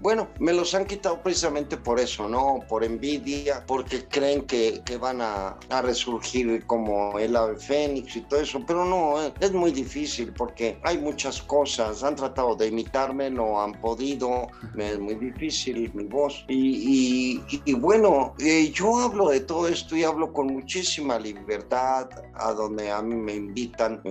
[0.00, 2.60] bueno, me los han quitado precisamente por eso, ¿no?
[2.68, 8.20] Por envidia, porque creen que, que van a, a, resurgir como el ave fénix y
[8.22, 12.68] todo eso, pero no, eh, es muy difícil porque hay muchas cosas, han tratado de
[12.68, 16.44] imitarme, no han podido, es muy difícil mi voz.
[16.48, 22.52] Y, y, bueno, eh, yo hablo de todo esto y hablo con muchísima libertad a
[22.52, 24.02] donde a mí me invitan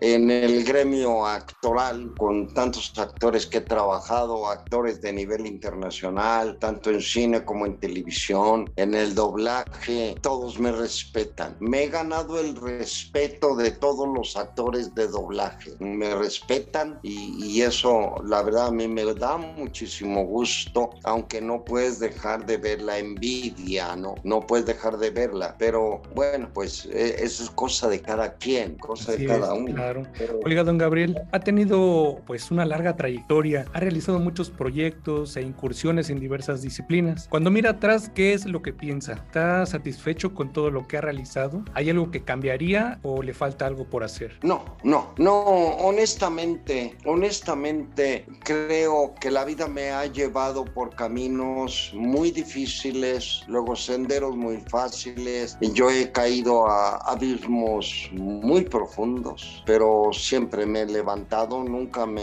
[0.00, 6.90] en el gremio actoral con tantos actores que he trabajado, actores de nivel internacional, tanto
[6.90, 11.56] en cine como en televisión, en el doblaje, todos me respetan.
[11.60, 17.62] Me he ganado el respeto de todos los actores de doblaje, me respetan y, y
[17.62, 22.82] eso la verdad a mí me da muchísimo gusto, aunque no puedes dejar de ver
[22.82, 24.14] la envidia, ¿no?
[24.24, 28.76] No puedes dejar de verla, pero bueno, pues eh, eso es cosa de cada quien,
[28.76, 29.74] cosa de cada uno.
[29.74, 30.02] Claro.
[30.44, 36.10] Oiga, don Gabriel, ha tenido pues una larga trayectoria, ha realizado muchos proyectos e incursiones
[36.10, 37.28] en diversas disciplinas.
[37.28, 39.14] Cuando mira atrás, ¿qué es lo que piensa?
[39.14, 41.62] ¿Está satisfecho con todo lo que ha realizado?
[41.74, 44.38] ¿Hay algo que cambiaría o le falta algo por hacer?
[44.42, 52.30] No, no, no, honestamente, honestamente creo que la vida me ha llevado por caminos muy
[52.30, 60.80] difíciles, luego senderos muy fáciles, yo he caído a abismos muy profundos, pero siempre me
[60.80, 62.22] he levantado, nunca me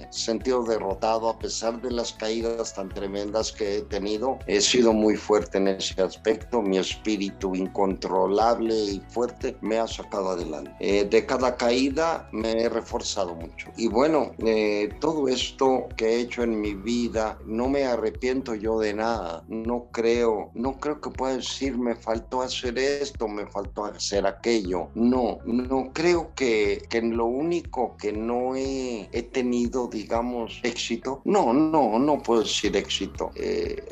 [0.00, 4.38] he sentido derrotado a pesar de las caídas tan tremendas que he tenido.
[4.46, 10.30] He sido muy fuerte en ese aspecto, mi espíritu incontrolable y fuerte me ha sacado
[10.30, 10.70] adelante.
[10.80, 11.75] Eh, de cada caída
[12.32, 13.70] me he reforzado mucho.
[13.76, 18.78] Y bueno, eh, todo esto que he hecho en mi vida, no me arrepiento yo
[18.78, 19.44] de nada.
[19.48, 24.88] No creo, no creo que pueda decir me faltó hacer esto, me faltó hacer aquello.
[24.94, 31.52] No, no creo que, que lo único que no he, he, tenido, digamos, éxito, no,
[31.52, 33.30] no, no puedo decir éxito.
[33.34, 33.82] Eh,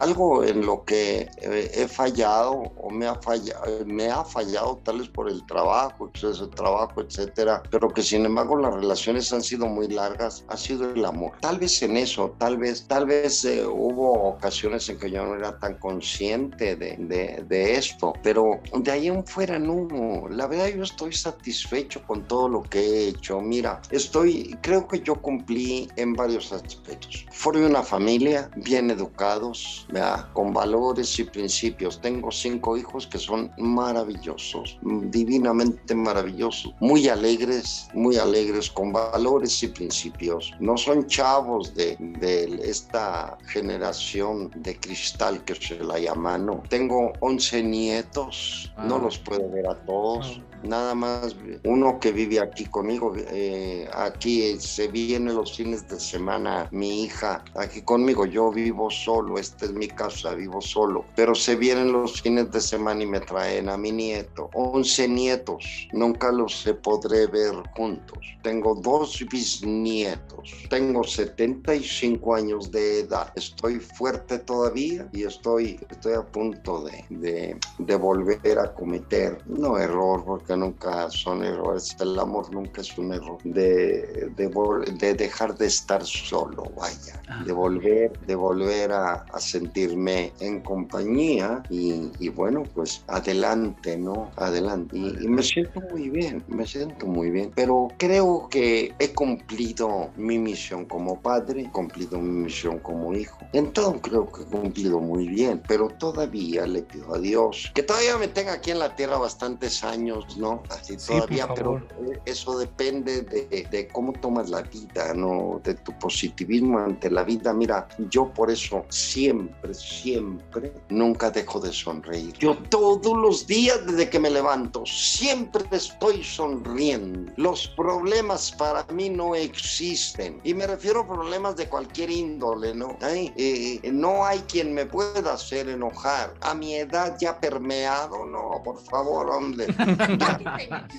[0.00, 5.08] algo en lo que he fallado o me ha fallado, me ha fallado tal vez
[5.08, 9.42] por el trabajo, exceso de trabajo, etc etcétera, pero que sin embargo las relaciones han
[9.42, 11.32] sido muy largas, ha sido el amor.
[11.40, 15.34] Tal vez en eso, tal vez, tal vez eh, hubo ocasiones en que yo no
[15.34, 20.28] era tan consciente de, de, de esto, pero de ahí en fuera no.
[20.30, 23.40] La verdad yo estoy satisfecho con todo lo que he hecho.
[23.40, 27.26] Mira, estoy, creo que yo cumplí en varios aspectos.
[27.32, 30.28] Formé una familia bien educados, ¿verdad?
[30.32, 32.00] con valores y principios.
[32.00, 39.68] Tengo cinco hijos que son maravillosos, divinamente maravillosos, muy alegres, muy alegres, con valores y
[39.68, 40.52] principios.
[40.60, 46.62] No son chavos de, de esta generación de cristal que se la llama, no.
[46.68, 52.64] Tengo 11 nietos, no los puedo ver a todos nada más uno que vive aquí
[52.66, 53.14] conmigo.
[53.16, 58.26] Eh, aquí se viene los fines de semana mi hija aquí conmigo.
[58.26, 61.04] Yo vivo solo, esta es mi casa, vivo solo.
[61.16, 64.50] Pero se vienen los fines de semana y me traen a mi nieto.
[64.54, 68.18] 11 nietos, nunca los podré ver juntos.
[68.42, 70.52] Tengo dos bisnietos.
[70.70, 73.32] Tengo 75 años de edad.
[73.34, 79.78] Estoy fuerte todavía y estoy, estoy a punto de, de, de volver a cometer, no
[79.78, 85.66] error, porque nunca son errores, el amor nunca es un error, de, de, dejar de
[85.66, 87.42] estar solo, vaya, ah.
[87.44, 94.30] de volver, de volver a, sentirme en compañía y, bueno, pues adelante, ¿no?
[94.36, 94.96] Adelante.
[94.96, 100.38] Y, me siento muy bien, me siento muy bien, pero creo que he cumplido mi
[100.38, 103.38] misión como padre, he cumplido mi misión como hijo.
[103.52, 107.82] En todo creo que he cumplido muy bien, pero todavía le pido a Dios que
[107.82, 110.62] todavía me tenga aquí en la tierra bastantes años, ¿no?
[110.70, 111.82] Así todavía, pero
[112.24, 115.60] eso depende de, cómo tomas la vida, ¿no?
[115.62, 117.52] De tu positivismo ante la vida.
[117.52, 122.32] Mira, yo por eso siempre, siempre, nunca dejo de sonreír.
[122.38, 127.32] Yo todos los días desde que me levanto, siempre estoy sonriendo.
[127.36, 130.40] Los problemas para mí no existen.
[130.44, 132.96] Y me refiero a problemas de cualquier índole, ¿no?
[133.02, 136.34] Eh, no hay quien me pueda hacer enojar.
[136.40, 139.66] A mi edad ya permeado, no, por favor, hombre.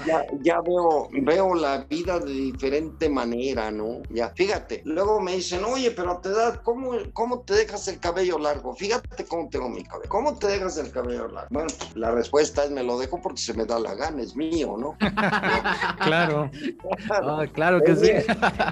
[0.05, 4.01] ya, ya veo, veo la vida de diferente manera, ¿no?
[4.09, 8.37] Ya, fíjate, luego me dicen, oye, pero te da, ¿cómo, ¿cómo te dejas el cabello
[8.37, 8.75] largo?
[8.75, 10.09] Fíjate cómo tengo mi cabello.
[10.09, 11.47] ¿Cómo te dejas el cabello largo?
[11.49, 14.75] Bueno, la respuesta es, me lo dejo porque se me da la gana, es mío,
[14.77, 14.97] ¿no?
[16.03, 16.49] claro.
[17.09, 18.11] Ah, claro que sí.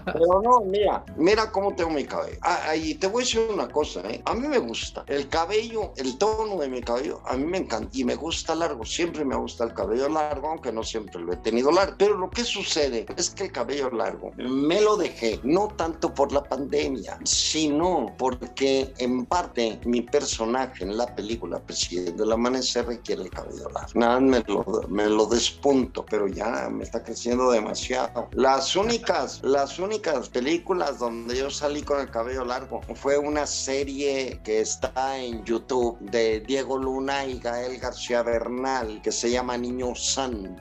[0.05, 2.37] pero no, mira, mira cómo tengo mi cabello.
[2.41, 4.21] Ah, y te voy a decir una cosa, ¿eh?
[4.25, 7.89] A mí me gusta el cabello, el tono de mi cabello, a mí me encanta
[7.93, 11.37] y me gusta largo, siempre me gusta el cabello largo, aunque no siempre lo he
[11.37, 11.95] tenido largo.
[11.97, 16.31] Pero lo que sucede es que el cabello largo me lo dejé no tanto por
[16.31, 23.23] la pandemia, sino porque en parte mi personaje en la película Presidente del Amanecer requiere
[23.23, 23.91] el cabello largo.
[23.95, 28.27] Nada, me lo, me lo despunto, pero ya me está creciendo demasiado.
[28.31, 34.39] Las únicas, las únicas películas donde yo salí con el cabello largo fue una serie
[34.43, 39.95] que está en YouTube de Diego Luna y Gael García Bernal que se llama Niño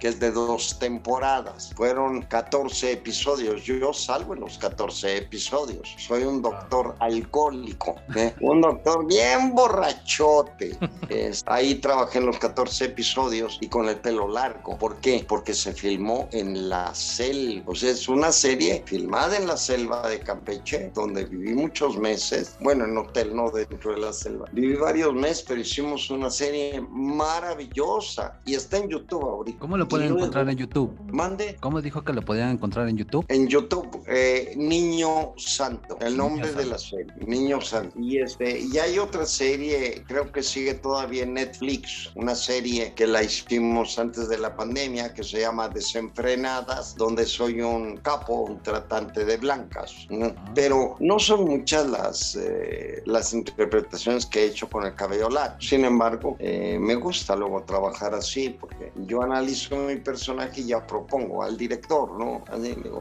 [0.01, 1.73] Que es de dos temporadas.
[1.77, 3.65] Fueron 14 episodios.
[3.65, 5.95] Yo salgo en los 14 episodios.
[5.99, 8.35] Soy un doctor alcohólico, ¿eh?
[8.41, 10.77] un doctor bien borrachote.
[11.47, 14.77] ahí trabajé en los 14 episodios y con el pelo largo.
[14.79, 15.25] ¿Por qué?
[15.27, 17.65] Porque se filmó en la selva.
[17.67, 22.57] O sea, es una serie filmada en la selva de Campeche, donde viví muchos meses.
[22.61, 24.47] Bueno, en hotel, no dentro de la selva.
[24.53, 29.64] Viví varios meses, pero hicimos una serie maravillosa y está en YouTube ahorita.
[29.65, 30.95] ¿Cómo lo pueden encontrar en YouTube?
[31.11, 31.57] Mande.
[31.59, 33.25] ¿Cómo dijo que lo podían encontrar en YouTube?
[33.29, 37.99] En YouTube, eh, Niño Santo, el nombre de la serie, Niño Santo.
[37.99, 43.07] Y, este, y hay otra serie, creo que sigue todavía en Netflix, una serie que
[43.07, 48.63] la hicimos antes de la pandemia que se llama Desenfrenadas, donde soy un capo, un
[48.63, 49.95] tratante de blancas.
[50.11, 50.35] Ah.
[50.55, 55.57] Pero no son muchas las, eh, las interpretaciones que he hecho con el cabello largo.
[55.59, 60.87] Sin embargo, eh, me gusta luego trabajar así, porque yo analizo mi personaje y ya
[60.87, 62.45] propongo al director, ¿no?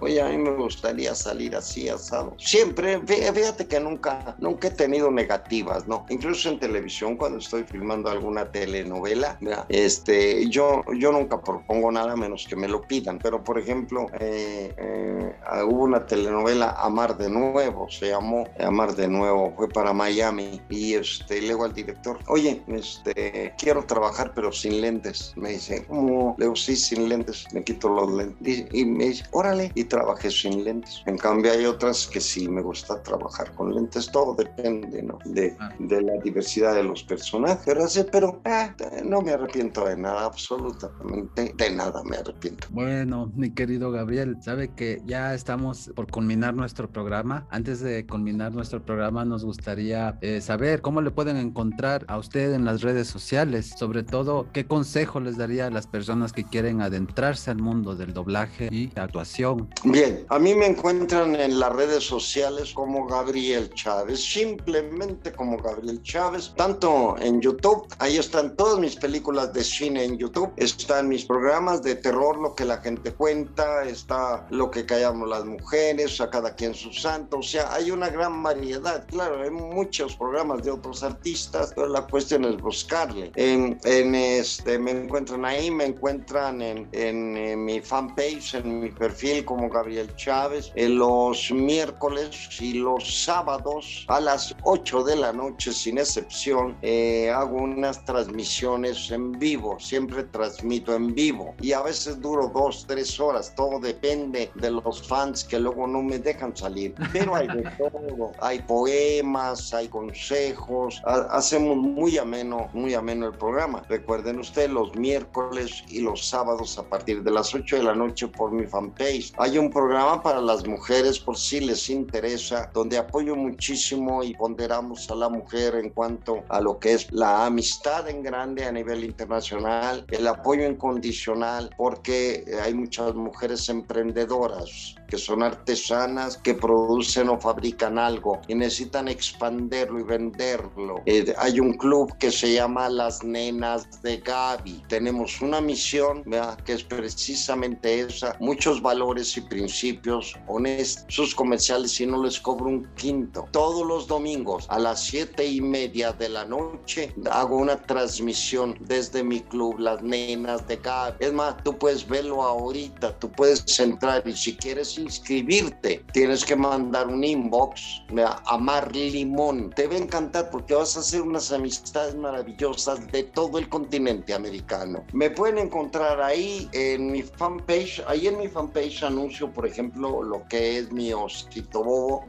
[0.02, 2.36] Oye, a mí me gustaría salir así, asado.
[2.38, 6.06] Siempre, fíjate que nunca, nunca he tenido negativas, ¿no?
[6.10, 9.38] Incluso en televisión, cuando estoy filmando alguna telenovela,
[9.70, 13.20] este, yo, yo nunca propongo nada menos que me lo pidan.
[13.20, 15.34] Pero, por ejemplo, eh, eh,
[15.66, 20.94] hubo una telenovela Amar de Nuevo, se llamó Amar de Nuevo, fue para Miami, y
[20.96, 25.34] este, le digo al director, oye, este, quiero trabajar pero sin lentes.
[25.36, 26.36] Me dice, ¿cómo?
[26.44, 27.46] Le digo, sí, sin lentes.
[27.54, 28.66] Me quito los lentes.
[28.74, 29.72] Y me dice, órale.
[29.76, 31.02] Y trabajé sin lentes.
[31.06, 34.12] En cambio hay otras que sí me gusta trabajar con lentes.
[34.12, 35.20] Todo depende, ¿no?
[35.24, 35.70] De, ah.
[35.80, 37.64] de la diversidad de los personajes.
[37.66, 38.76] Pero, pero ah,
[39.06, 42.68] no me arrepiento de nada, absolutamente de nada me arrepiento.
[42.72, 47.48] Bueno, mi querido Gabriel, sabe que ya estamos por culminar nuestro programa.
[47.52, 52.54] Antes de culminar nuestro programa, nos gustaría eh, saber cómo le pueden encontrar a usted
[52.54, 56.82] en las redes sociales, sobre todo qué consejo les daría a las personas que quieren
[56.82, 59.70] adentrarse al mundo del doblaje y actuación.
[59.84, 66.02] Bien, a mí me encuentran en las redes sociales como Gabriel Chávez, simplemente como Gabriel
[66.04, 71.26] Chávez, tanto en YouTube, ahí están todas mis películas de cine en YouTube, están mis
[71.26, 76.30] programas de terror, lo que la gente cuenta, está lo que callamos las mujeres, a
[76.30, 80.72] cada quien su santo, o sea, hay una gran variedad, claro, hay muchos programas de
[80.72, 83.32] otros artistas, pero la cuestión es buscarle.
[83.36, 88.90] En, en este, me encuentran ahí, me encuentran en, en, en mi fanpage, en mi
[88.90, 95.34] perfil como Gabriel Chávez, en los miércoles y los sábados a las 8 de la
[95.34, 101.82] noche sin excepción, eh, hago unas transmisiones en vivo, siempre transmito en vivo y a
[101.82, 106.56] veces duro dos, tres horas, todo depende de los fans que luego no me dejan
[106.56, 113.38] salir, pero hay de todo, hay poemas, hay consejos, hacemos muy ameno, muy ameno el
[113.38, 113.84] programa.
[113.90, 118.28] Recuerden ustedes los miércoles y los sábados a partir de las 8 de la noche
[118.28, 119.34] por mi fanpage.
[119.38, 125.10] Hay un programa para las mujeres por si les interesa, donde apoyo muchísimo y ponderamos
[125.10, 129.04] a la mujer en cuanto a lo que es la amistad en grande a nivel
[129.04, 137.40] internacional, el apoyo incondicional, porque hay muchas mujeres emprendedoras que son artesanas, que producen o
[137.40, 141.04] fabrican algo y necesitan expanderlo y venderlo.
[141.06, 144.82] Eh, hay un club que se llama Las Nenas de Gaby.
[144.88, 146.24] Tenemos una misión
[146.66, 151.06] que es precisamente esa, muchos valores y principios honestos.
[151.10, 153.48] Sus comerciales y no les cobro un quinto.
[153.52, 159.24] Todos los domingos a las siete y media de la noche hago una transmisión desde
[159.24, 161.18] mi club Las Nenas de Gaby.
[161.20, 166.56] Es más, tú puedes verlo ahorita, tú puedes entrar y si quieres inscribirte, tienes que
[166.56, 168.04] mandar un inbox
[168.46, 169.72] a Mar Limón.
[169.76, 174.34] Te va a encantar porque vas a hacer unas amistades maravillosas de todo el continente
[174.34, 175.04] americano.
[175.14, 178.04] Me pueden encontrar ahí en mi fanpage.
[178.08, 182.26] Ahí en mi fanpage anuncio, por ejemplo, lo que es mi osito bobo.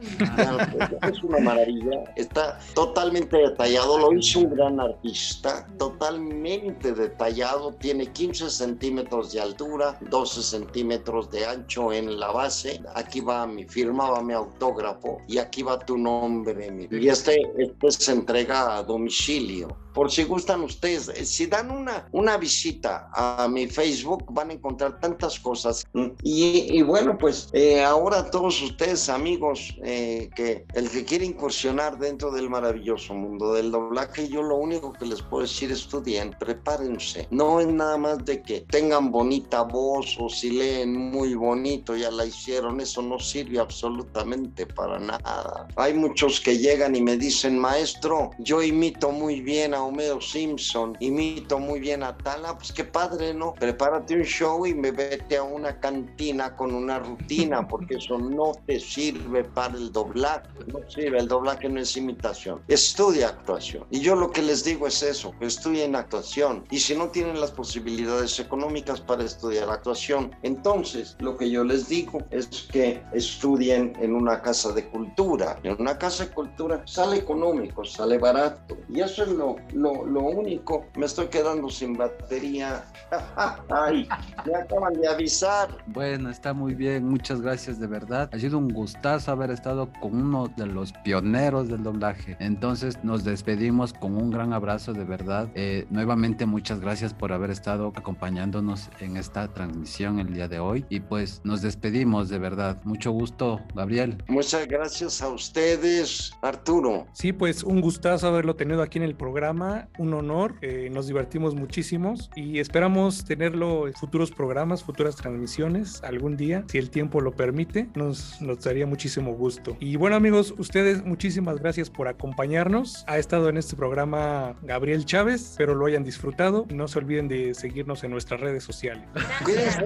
[1.09, 2.03] es una maravilla.
[2.15, 3.97] Está totalmente detallado.
[3.97, 5.67] Lo hizo un gran artista.
[5.77, 7.73] Totalmente detallado.
[7.73, 13.65] Tiene 15 centímetros de altura, 12 centímetros de ancho en la base aquí va mi
[13.65, 16.87] firma, va mi autógrafo y aquí va tu nombre.
[16.91, 22.07] Y este, este se entrega a domicilio por si gustan ustedes, eh, si dan una,
[22.11, 25.85] una visita a mi Facebook van a encontrar tantas cosas.
[26.21, 32.29] Y, bueno, pues eh, ahora todos ustedes amigos, eh, que el que quiere incursionar dentro
[32.29, 37.27] del maravilloso mundo del doblaje, yo lo único que les puedo decir, estudien, prepárense.
[37.31, 42.11] No es nada más de que tengan bonita voz o si leen muy bonito, ya
[42.11, 45.67] la hicieron, eso no sirve absolutamente para nada.
[45.75, 50.95] Hay muchos que llegan y me dicen, maestro, yo imito muy bien a Homero Simpson,
[50.99, 53.53] imito muy bien a Tala, pues qué padre, ¿no?
[53.53, 58.51] Prepárate un show y me vete a una cantina con una rutina, porque eso no
[58.65, 63.85] te sirve para el doblaje, no sirve, el doblaje no es imitación, estudia actuación.
[63.89, 66.65] Y yo lo que les digo es eso, que estudien actuación.
[66.69, 71.89] Y si no tienen las posibilidades económicas para estudiar actuación, entonces lo que yo les
[71.89, 75.57] digo es que estudien en una casa de cultura.
[75.63, 78.77] En una casa de cultura sale económico, sale barato.
[78.89, 82.83] Y eso es lo, lo, único, me estoy quedando sin batería.
[83.69, 84.07] Ay,
[84.45, 85.69] me acaban de avisar.
[85.87, 88.29] Bueno, está muy bien, muchas gracias de verdad.
[88.33, 92.37] Ha sido un gustazo haber estado con uno de los pioneros del doblaje.
[92.39, 95.49] Entonces nos despedimos con un gran abrazo de verdad.
[95.55, 100.85] Eh, nuevamente muchas gracias por haber estado acompañándonos en esta transmisión el día de hoy.
[100.89, 102.81] Y pues nos despedimos de verdad.
[102.83, 104.23] Mucho gusto, Gabriel.
[104.27, 107.07] Muchas gracias a ustedes, Arturo.
[107.13, 111.55] Sí, pues un gustazo haberlo tenido aquí en el programa un honor, eh, nos divertimos
[111.55, 117.31] muchísimo y esperamos tenerlo en futuros programas, futuras transmisiones algún día, si el tiempo lo
[117.31, 119.77] permite, nos, nos daría muchísimo gusto.
[119.79, 123.03] Y bueno amigos, ustedes muchísimas gracias por acompañarnos.
[123.07, 126.65] Ha estado en este programa Gabriel Chávez, espero lo hayan disfrutado.
[126.73, 129.03] No se olviden de seguirnos en nuestras redes sociales.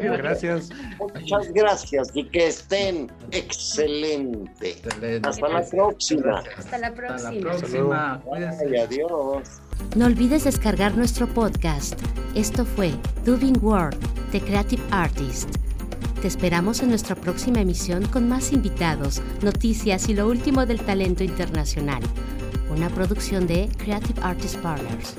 [0.02, 0.70] Gracias.
[0.98, 4.76] Muchas gracias y que estén excelente.
[5.24, 6.44] Hasta la próxima.
[6.58, 7.16] Hasta la próxima.
[7.16, 8.24] Hasta la próxima.
[8.84, 9.62] adiós.
[9.96, 12.00] No olvides descargar nuestro podcast.
[12.36, 12.92] Esto fue
[13.26, 13.98] Dubing World,
[14.32, 15.50] The Creative Artist.
[16.22, 21.24] Te esperamos en nuestra próxima emisión con más invitados, noticias y lo último del talento
[21.24, 22.04] internacional.
[22.70, 25.16] Una producción de Creative Artist Partners.